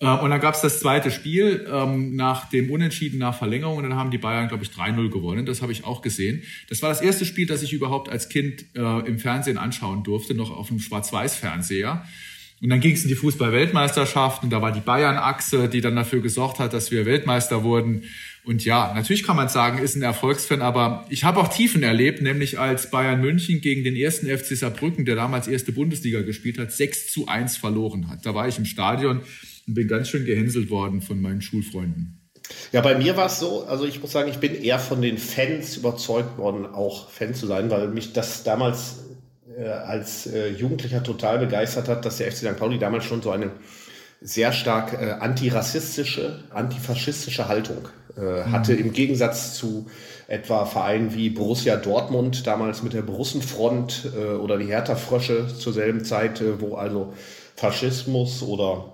Äh, 0.00 0.08
und 0.08 0.30
dann 0.30 0.40
gab 0.40 0.54
es 0.54 0.60
das 0.60 0.80
zweite 0.80 1.10
Spiel 1.10 1.66
ähm, 1.70 2.16
nach 2.16 2.48
dem 2.48 2.70
Unentschieden 2.70 3.18
nach 3.18 3.36
Verlängerung 3.36 3.78
und 3.78 3.84
dann 3.84 3.94
haben 3.94 4.10
die 4.10 4.18
Bayern, 4.18 4.48
glaube 4.48 4.64
ich, 4.64 4.70
3-0 4.70 5.10
gewonnen. 5.10 5.46
Das 5.46 5.62
habe 5.62 5.72
ich 5.72 5.84
auch 5.84 6.02
gesehen. 6.02 6.42
Das 6.68 6.82
war 6.82 6.90
das 6.90 7.00
erste 7.00 7.24
Spiel, 7.24 7.46
das 7.46 7.62
ich 7.62 7.72
überhaupt 7.72 8.08
als 8.08 8.28
Kind 8.28 8.66
äh, 8.74 9.06
im 9.06 9.18
Fernsehen 9.18 9.58
anschauen 9.58 10.02
durfte, 10.02 10.34
noch 10.34 10.50
auf 10.50 10.70
einem 10.70 10.80
Schwarz-Weiß-Fernseher. 10.80 12.04
Und 12.62 12.70
dann 12.70 12.80
ging 12.80 12.94
es 12.94 13.02
in 13.02 13.08
die 13.08 13.16
Fußball-Weltmeisterschaft 13.16 14.42
und 14.42 14.50
da 14.50 14.62
war 14.62 14.72
die 14.72 14.80
Bayern-Achse, 14.80 15.68
die 15.68 15.82
dann 15.82 15.94
dafür 15.94 16.22
gesorgt 16.22 16.58
hat, 16.58 16.72
dass 16.72 16.90
wir 16.90 17.04
Weltmeister 17.04 17.64
wurden. 17.64 18.04
Und 18.46 18.64
ja, 18.64 18.92
natürlich 18.94 19.24
kann 19.24 19.34
man 19.34 19.48
sagen, 19.48 19.78
ist 19.78 19.96
ein 19.96 20.02
Erfolgsfan, 20.02 20.62
aber 20.62 21.04
ich 21.10 21.24
habe 21.24 21.40
auch 21.40 21.48
Tiefen 21.48 21.82
erlebt, 21.82 22.22
nämlich 22.22 22.60
als 22.60 22.90
Bayern 22.92 23.20
München 23.20 23.60
gegen 23.60 23.82
den 23.82 23.96
ersten 23.96 24.28
FC 24.28 24.56
Saarbrücken, 24.56 25.04
der 25.04 25.16
damals 25.16 25.48
erste 25.48 25.72
Bundesliga 25.72 26.22
gespielt 26.22 26.56
hat, 26.60 26.70
6 26.70 27.12
zu 27.12 27.26
1 27.26 27.56
verloren 27.56 28.08
hat. 28.08 28.24
Da 28.24 28.36
war 28.36 28.46
ich 28.46 28.56
im 28.56 28.64
Stadion 28.64 29.22
und 29.66 29.74
bin 29.74 29.88
ganz 29.88 30.08
schön 30.08 30.24
gehänselt 30.24 30.70
worden 30.70 31.02
von 31.02 31.20
meinen 31.20 31.42
Schulfreunden. 31.42 32.20
Ja, 32.70 32.82
bei 32.82 32.96
mir 32.96 33.16
war 33.16 33.26
es 33.26 33.40
so, 33.40 33.64
also 33.64 33.84
ich 33.84 34.00
muss 34.00 34.12
sagen, 34.12 34.30
ich 34.30 34.38
bin 34.38 34.54
eher 34.54 34.78
von 34.78 35.02
den 35.02 35.18
Fans 35.18 35.76
überzeugt 35.76 36.38
worden, 36.38 36.66
auch 36.66 37.10
Fan 37.10 37.34
zu 37.34 37.48
sein, 37.48 37.68
weil 37.68 37.88
mich 37.88 38.12
das 38.12 38.44
damals 38.44 39.06
äh, 39.58 39.64
als 39.64 40.28
äh, 40.28 40.50
Jugendlicher 40.50 41.02
total 41.02 41.40
begeistert 41.40 41.88
hat, 41.88 42.04
dass 42.04 42.18
der 42.18 42.30
FC 42.30 42.38
St. 42.38 42.56
Pauli 42.56 42.78
damals 42.78 43.06
schon 43.06 43.22
so 43.22 43.32
eine 43.32 43.50
sehr 44.20 44.52
stark 44.52 44.92
äh, 44.92 45.10
antirassistische, 45.10 46.44
antifaschistische 46.50 47.48
Haltung 47.48 47.88
äh, 48.16 48.44
hatte, 48.44 48.72
mhm. 48.72 48.80
im 48.80 48.92
Gegensatz 48.92 49.54
zu 49.54 49.86
etwa 50.28 50.66
Vereinen 50.66 51.14
wie 51.14 51.30
Borussia 51.30 51.76
Dortmund, 51.76 52.46
damals 52.46 52.82
mit 52.82 52.92
der 52.92 53.02
Borussenfront 53.02 54.10
äh, 54.16 54.34
oder 54.34 54.58
die 54.58 54.66
Hertha-Frösche 54.66 55.48
zur 55.48 55.72
selben 55.72 56.04
Zeit, 56.04 56.40
äh, 56.40 56.60
wo 56.60 56.74
also 56.74 57.12
Faschismus 57.54 58.42
oder 58.42 58.92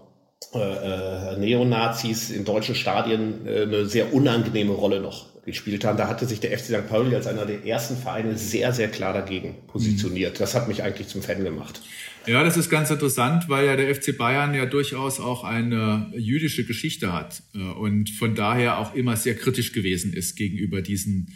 äh, 0.54 1.34
äh, 1.34 1.38
Neonazis 1.38 2.30
in 2.30 2.44
deutschen 2.44 2.74
Stadien 2.74 3.46
äh, 3.46 3.62
eine 3.62 3.86
sehr 3.86 4.12
unangenehme 4.12 4.72
Rolle 4.72 5.00
noch 5.00 5.31
gespielt 5.44 5.84
haben. 5.84 5.98
Da 5.98 6.08
hatte 6.08 6.26
sich 6.26 6.40
der 6.40 6.56
FC 6.56 6.66
St. 6.66 6.88
Pauli 6.88 7.14
als 7.14 7.26
einer 7.26 7.46
der 7.46 7.64
ersten 7.64 7.96
Vereine 7.96 8.36
sehr, 8.38 8.72
sehr 8.72 8.88
klar 8.88 9.12
dagegen 9.12 9.56
positioniert. 9.66 10.34
Mhm. 10.34 10.38
Das 10.38 10.54
hat 10.54 10.68
mich 10.68 10.82
eigentlich 10.82 11.08
zum 11.08 11.22
Fan 11.22 11.42
gemacht. 11.42 11.80
Ja, 12.26 12.44
das 12.44 12.56
ist 12.56 12.70
ganz 12.70 12.90
interessant, 12.90 13.48
weil 13.48 13.66
ja 13.66 13.74
der 13.74 13.92
FC 13.92 14.16
Bayern 14.16 14.54
ja 14.54 14.64
durchaus 14.66 15.18
auch 15.18 15.42
eine 15.42 16.12
jüdische 16.16 16.64
Geschichte 16.64 17.12
hat 17.12 17.42
äh, 17.54 17.58
und 17.58 18.10
von 18.10 18.36
daher 18.36 18.78
auch 18.78 18.94
immer 18.94 19.16
sehr 19.16 19.34
kritisch 19.34 19.72
gewesen 19.72 20.12
ist 20.12 20.36
gegenüber 20.36 20.82
diesen 20.82 21.34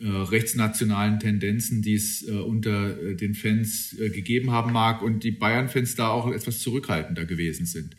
äh, 0.00 0.06
rechtsnationalen 0.06 1.18
Tendenzen, 1.18 1.82
die 1.82 1.94
es 1.94 2.26
äh, 2.28 2.30
unter 2.30 2.90
den 3.14 3.34
Fans 3.34 3.96
gegeben 3.98 4.52
haben 4.52 4.72
mag 4.72 5.02
und 5.02 5.24
die 5.24 5.32
Bayern-Fans 5.32 5.96
da 5.96 6.08
auch 6.08 6.32
etwas 6.32 6.60
zurückhaltender 6.60 7.24
gewesen 7.24 7.66
sind. 7.66 7.96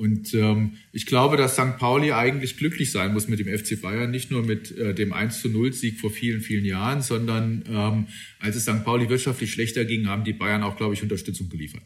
Und 0.00 0.32
ähm, 0.32 0.78
ich 0.92 1.04
glaube, 1.04 1.36
dass 1.36 1.56
St. 1.56 1.76
Pauli 1.76 2.12
eigentlich 2.12 2.56
glücklich 2.56 2.90
sein 2.90 3.12
muss 3.12 3.28
mit 3.28 3.38
dem 3.38 3.46
FC 3.46 3.78
Bayern, 3.82 4.10
nicht 4.10 4.30
nur 4.30 4.42
mit 4.42 4.74
äh, 4.78 4.94
dem 4.94 5.12
1 5.12 5.42
zu 5.42 5.50
0 5.50 5.74
Sieg 5.74 6.00
vor 6.00 6.10
vielen, 6.10 6.40
vielen 6.40 6.64
Jahren, 6.64 7.02
sondern 7.02 7.62
ähm, 7.68 8.06
als 8.38 8.56
es 8.56 8.62
St. 8.62 8.82
Pauli 8.82 9.10
wirtschaftlich 9.10 9.52
schlechter 9.52 9.84
ging, 9.84 10.08
haben 10.08 10.24
die 10.24 10.32
Bayern 10.32 10.62
auch, 10.62 10.78
glaube 10.78 10.94
ich, 10.94 11.02
Unterstützung 11.02 11.50
geliefert. 11.50 11.82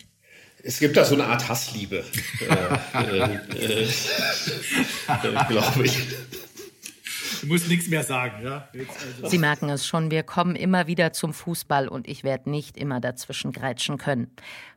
Es 0.62 0.79
gibt 0.79 0.96
da 0.96 1.05
so 1.05 1.14
eine 1.14 1.24
Art 1.24 1.48
Hassliebe, 1.48 2.05
äh, 2.40 2.98
äh, 2.98 3.35
äh, 3.59 3.83
äh 3.83 3.88
glaube 5.48 5.85
ich. 5.85 5.98
Du 7.40 7.47
musst 7.47 7.68
nichts 7.68 7.88
mehr 7.88 8.03
sagen, 8.03 8.44
ja? 8.44 8.68
Also. 8.73 9.29
Sie 9.29 9.38
merken 9.38 9.68
es 9.68 9.87
schon, 9.87 10.11
wir 10.11 10.23
kommen 10.23 10.57
immer 10.57 10.87
wieder 10.87 11.12
zum 11.12 11.33
Fußball 11.33 11.88
und 11.88 12.09
ich 12.09 12.25
werde 12.25 12.51
nicht 12.51 12.77
immer 12.77 13.01
dazwischen 13.01 13.53
grätschen 13.53 13.99
können. 13.99 14.31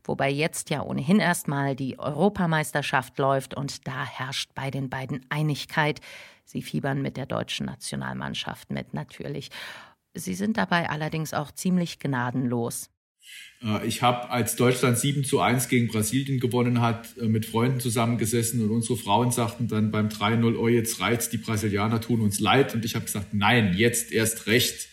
Wobei 0.04 0.30
jetzt 0.30 0.70
ja 0.70 0.82
ohnehin 0.82 1.20
erstmal 1.20 1.76
die 1.76 2.00
Europameisterschaft 2.00 3.18
läuft 3.18 3.54
und 3.54 3.88
da 3.88 4.06
herrscht 4.06 4.52
bei 4.56 4.72
den 4.72 4.90
beiden 4.90 5.26
Einigkeit. 5.30 6.00
Sie 6.46 6.62
fiebern 6.62 7.02
mit 7.02 7.18
der 7.18 7.26
deutschen 7.26 7.66
Nationalmannschaft 7.66 8.72
mit, 8.72 8.94
natürlich. 8.94 9.50
Sie 10.14 10.34
sind 10.34 10.58
dabei 10.58 10.90
allerdings 10.90 11.34
auch 11.34 11.52
ziemlich 11.52 12.00
gnadenlos. 12.00 12.90
Äh, 13.64 13.88
ich 13.88 14.02
habe, 14.02 14.30
als 14.30 14.56
Deutschland 14.56 14.98
7 14.98 15.24
zu 15.24 15.40
1 15.40 15.70
gegen 15.70 15.88
Brasilien 15.88 16.40
gewonnen 16.40 16.82
hat, 16.82 17.18
äh, 17.18 17.28
mit 17.28 17.46
Freunden 17.46 17.80
zusammengesessen 17.80 18.62
und 18.64 18.70
unsere 18.70 18.98
Frauen 18.98 19.32
sagten 19.32 19.68
dann 19.68 19.92
beim 19.92 20.10
3-0, 20.10 20.56
oh, 20.58 20.68
jetzt 20.68 21.00
reizt, 21.00 21.34
die 21.34 21.38
Brasilianer 21.38 22.02
tun 22.02 22.22
uns 22.22 22.40
leid. 22.40 22.74
Und 22.76 22.86
ich 22.86 22.96
habe 22.96 23.06
gesagt, 23.06 23.34
nein, 23.34 23.76
jetzt 23.76 24.12
erst 24.12 24.48
recht. 24.48 24.90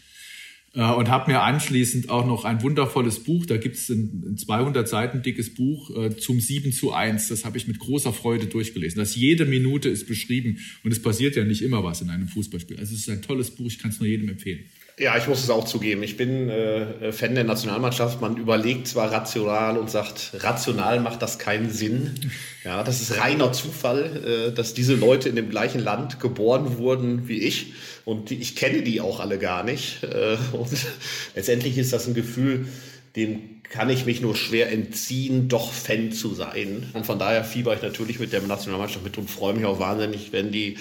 Äh, 0.74 0.80
und 0.80 1.08
habe 1.08 1.30
mir 1.30 1.42
anschließend 1.42 2.08
auch 2.08 2.26
noch 2.26 2.44
ein 2.44 2.62
wundervolles 2.62 3.22
Buch, 3.22 3.46
da 3.46 3.58
gibt 3.58 3.76
es 3.76 3.90
ein 3.90 4.36
200 4.36 4.88
Seiten 4.88 5.22
dickes 5.22 5.54
Buch 5.54 5.90
zum 6.18 6.40
7 6.40 6.72
zu 6.72 6.92
1, 6.92 7.28
das 7.28 7.44
habe 7.44 7.58
ich 7.58 7.68
mit 7.68 7.78
großer 7.78 8.12
Freude 8.12 8.46
durchgelesen. 8.46 8.98
Das 8.98 9.14
jede 9.14 9.44
Minute 9.44 9.88
ist 9.88 10.08
beschrieben 10.08 10.58
und 10.82 10.90
es 10.90 11.00
passiert 11.00 11.36
ja 11.36 11.44
nicht 11.44 11.62
immer 11.62 11.84
was 11.84 12.00
in 12.00 12.10
einem 12.10 12.28
Fußballspiel. 12.28 12.78
Also 12.78 12.94
es 12.94 13.00
ist 13.00 13.10
ein 13.10 13.22
tolles 13.22 13.52
Buch, 13.52 13.66
ich 13.66 13.78
kann 13.78 13.90
es 13.90 14.00
nur 14.00 14.08
jedem 14.08 14.28
empfehlen. 14.28 14.64
Ja, 14.96 15.16
ich 15.16 15.26
muss 15.26 15.42
es 15.42 15.50
auch 15.50 15.64
zugeben. 15.64 16.04
Ich 16.04 16.16
bin 16.16 16.48
äh, 16.48 17.10
Fan 17.10 17.34
der 17.34 17.42
Nationalmannschaft. 17.42 18.20
Man 18.20 18.36
überlegt 18.36 18.86
zwar 18.86 19.10
rational 19.10 19.76
und 19.76 19.90
sagt, 19.90 20.30
rational 20.34 21.00
macht 21.00 21.20
das 21.20 21.40
keinen 21.40 21.70
Sinn. 21.70 22.14
Ja, 22.62 22.84
das 22.84 23.00
ist 23.00 23.18
reiner 23.18 23.52
Zufall, 23.52 24.50
äh, 24.50 24.52
dass 24.52 24.72
diese 24.72 24.94
Leute 24.94 25.28
in 25.28 25.34
dem 25.34 25.50
gleichen 25.50 25.80
Land 25.80 26.20
geboren 26.20 26.78
wurden 26.78 27.26
wie 27.26 27.40
ich. 27.40 27.72
Und 28.04 28.30
die, 28.30 28.36
ich 28.36 28.54
kenne 28.54 28.82
die 28.82 29.00
auch 29.00 29.18
alle 29.18 29.38
gar 29.38 29.64
nicht. 29.64 30.04
Äh, 30.04 30.36
und 30.52 30.70
letztendlich 31.34 31.76
ist 31.76 31.92
das 31.92 32.06
ein 32.06 32.14
Gefühl, 32.14 32.68
dem 33.16 33.62
kann 33.64 33.90
ich 33.90 34.06
mich 34.06 34.20
nur 34.20 34.36
schwer 34.36 34.70
entziehen, 34.70 35.48
doch 35.48 35.72
Fan 35.72 36.12
zu 36.12 36.34
sein. 36.34 36.88
Und 36.92 37.04
von 37.04 37.18
daher 37.18 37.42
fieber 37.42 37.74
ich 37.74 37.82
natürlich 37.82 38.20
mit 38.20 38.32
der 38.32 38.42
Nationalmannschaft 38.42 39.04
mit 39.04 39.18
und 39.18 39.28
freue 39.28 39.54
mich 39.54 39.64
auch 39.64 39.80
wahnsinnig, 39.80 40.32
wenn 40.32 40.52
die 40.52 40.76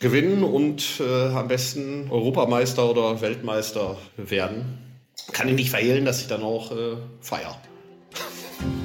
gewinnen 0.00 0.42
und 0.42 1.00
äh, 1.00 1.28
am 1.28 1.46
besten 1.46 2.10
Europameister 2.10 2.90
oder 2.90 3.20
Weltmeister 3.20 3.96
werden. 4.16 4.78
Kann 5.32 5.48
ich 5.48 5.54
nicht 5.54 5.70
verhehlen, 5.70 6.04
dass 6.04 6.20
ich 6.20 6.26
dann 6.26 6.42
auch 6.42 6.72
äh, 6.72 6.96
feier. 7.20 7.56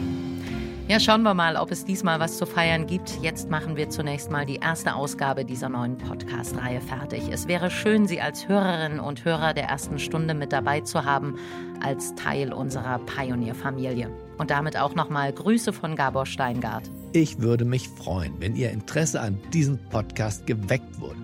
Ja, 0.88 1.00
schauen 1.00 1.24
wir 1.24 1.34
mal, 1.34 1.56
ob 1.56 1.72
es 1.72 1.84
diesmal 1.84 2.20
was 2.20 2.38
zu 2.38 2.46
feiern 2.46 2.86
gibt. 2.86 3.18
Jetzt 3.24 3.50
machen 3.50 3.76
wir 3.76 3.90
zunächst 3.90 4.30
mal 4.30 4.46
die 4.46 4.58
erste 4.58 4.94
Ausgabe 4.94 5.44
dieser 5.44 5.68
neuen 5.68 5.98
Podcast-Reihe 5.98 6.80
fertig. 6.80 7.24
Es 7.32 7.48
wäre 7.48 7.72
schön, 7.72 8.06
Sie 8.06 8.22
als 8.22 8.48
Hörerinnen 8.48 9.00
und 9.00 9.26
Hörer 9.26 9.56
der 9.56 9.64
ersten 9.64 9.98
Stunde 9.98 10.36
mit 10.36 10.54
dabei 10.54 10.82
zu 10.82 11.04
haben, 11.04 11.40
als 11.82 12.14
Teil 12.14 12.54
unserer 12.54 13.00
Pioneer-Familie. 13.00 14.12
Und 14.38 14.52
damit 14.52 14.78
auch 14.78 14.96
nochmal 14.96 15.32
Grüße 15.32 15.72
von 15.74 15.96
Gabor 15.96 16.26
Steingart. 16.26 16.90
Ich 17.14 17.40
würde 17.40 17.64
mich 17.66 17.88
freuen, 17.88 18.34
wenn 18.40 18.56
Ihr 18.56 18.72
Interesse 18.72 19.22
an 19.22 19.40
diesem 19.54 19.78
Podcast 19.90 20.46
geweckt 20.46 21.00
wurde. 21.00 21.18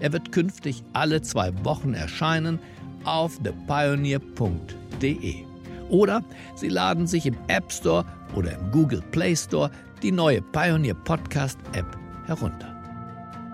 Er 0.00 0.12
wird 0.12 0.32
künftig 0.32 0.82
alle 0.92 1.22
zwei 1.22 1.52
Wochen 1.64 1.94
erscheinen 1.94 2.58
auf 3.04 3.38
thepioneer.de. 3.42 5.34
Oder 5.88 6.22
Sie 6.54 6.68
laden 6.68 7.06
sich 7.06 7.26
im 7.26 7.36
App 7.46 7.72
Store 7.72 8.04
oder 8.34 8.58
im 8.58 8.70
Google 8.72 9.02
Play 9.12 9.36
Store 9.36 9.70
die 10.02 10.12
neue 10.12 10.42
Pioneer 10.42 10.94
Podcast 10.94 11.58
App 11.72 11.86
herunter. 12.26 12.72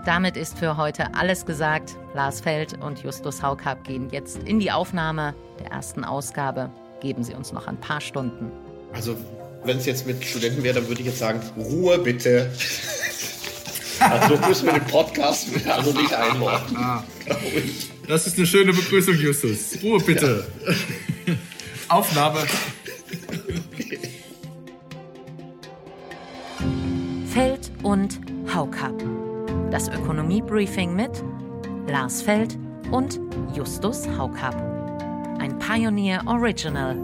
Damit 0.05 0.37
ist 0.37 0.59
für 0.59 0.77
heute 0.77 1.15
alles 1.15 1.47
gesagt. 1.47 1.97
Lars 2.15 2.41
Feld 2.41 2.83
und 2.83 3.03
Justus 3.05 3.41
Haukapp 3.43 3.85
gehen 3.85 4.11
jetzt 4.11 4.43
in 4.43 4.59
die 4.59 4.73
Aufnahme 4.73 5.35
der 5.61 5.71
ersten 5.71 6.03
Ausgabe. 6.05 6.71
Geben 7.01 7.23
Sie 7.23 7.35
uns 7.35 7.53
noch 7.53 7.69
ein 7.69 7.79
paar 7.79 8.01
Stunden. 8.01 8.51
Also, 8.93 9.17
wenn 9.65 9.79
es 9.79 9.87
jetzt 9.87 10.07
mit 10.07 10.25
Studenten 10.25 10.63
wäre, 10.63 10.75
dann 10.75 10.89
würde 10.89 11.01
ich 11.01 11.07
jetzt 11.07 11.19
sagen, 11.19 11.41
Ruhe 11.57 11.99
bitte. 11.99 12.51
also 14.01 14.37
müssen 14.49 14.67
wir 14.67 14.75
den 14.75 14.87
Podcast 14.87 15.49
also 15.69 15.93
nicht 15.93 16.13
einordnen. 16.13 16.77
Ah. 16.77 17.05
Das 18.09 18.27
ist 18.27 18.37
eine 18.37 18.47
schöne 18.47 18.73
Begrüßung, 18.73 19.15
Justus. 19.15 19.79
Ruhe 19.83 20.01
bitte. 20.01 20.47
Ja. 21.27 21.35
Aufnahme. 21.89 22.41
Feld 27.33 27.71
und 27.83 28.21
Haukapp. 28.53 29.03
Das 29.71 29.89
Ökonomiebriefing 29.89 30.95
mit 30.95 31.23
Lars 31.87 32.23
Feld 32.23 32.59
und 32.91 33.21
Justus 33.55 34.07
Haukapp. 34.19 34.57
Ein 35.39 35.59
Pioneer 35.59 36.23
Original 36.27 36.97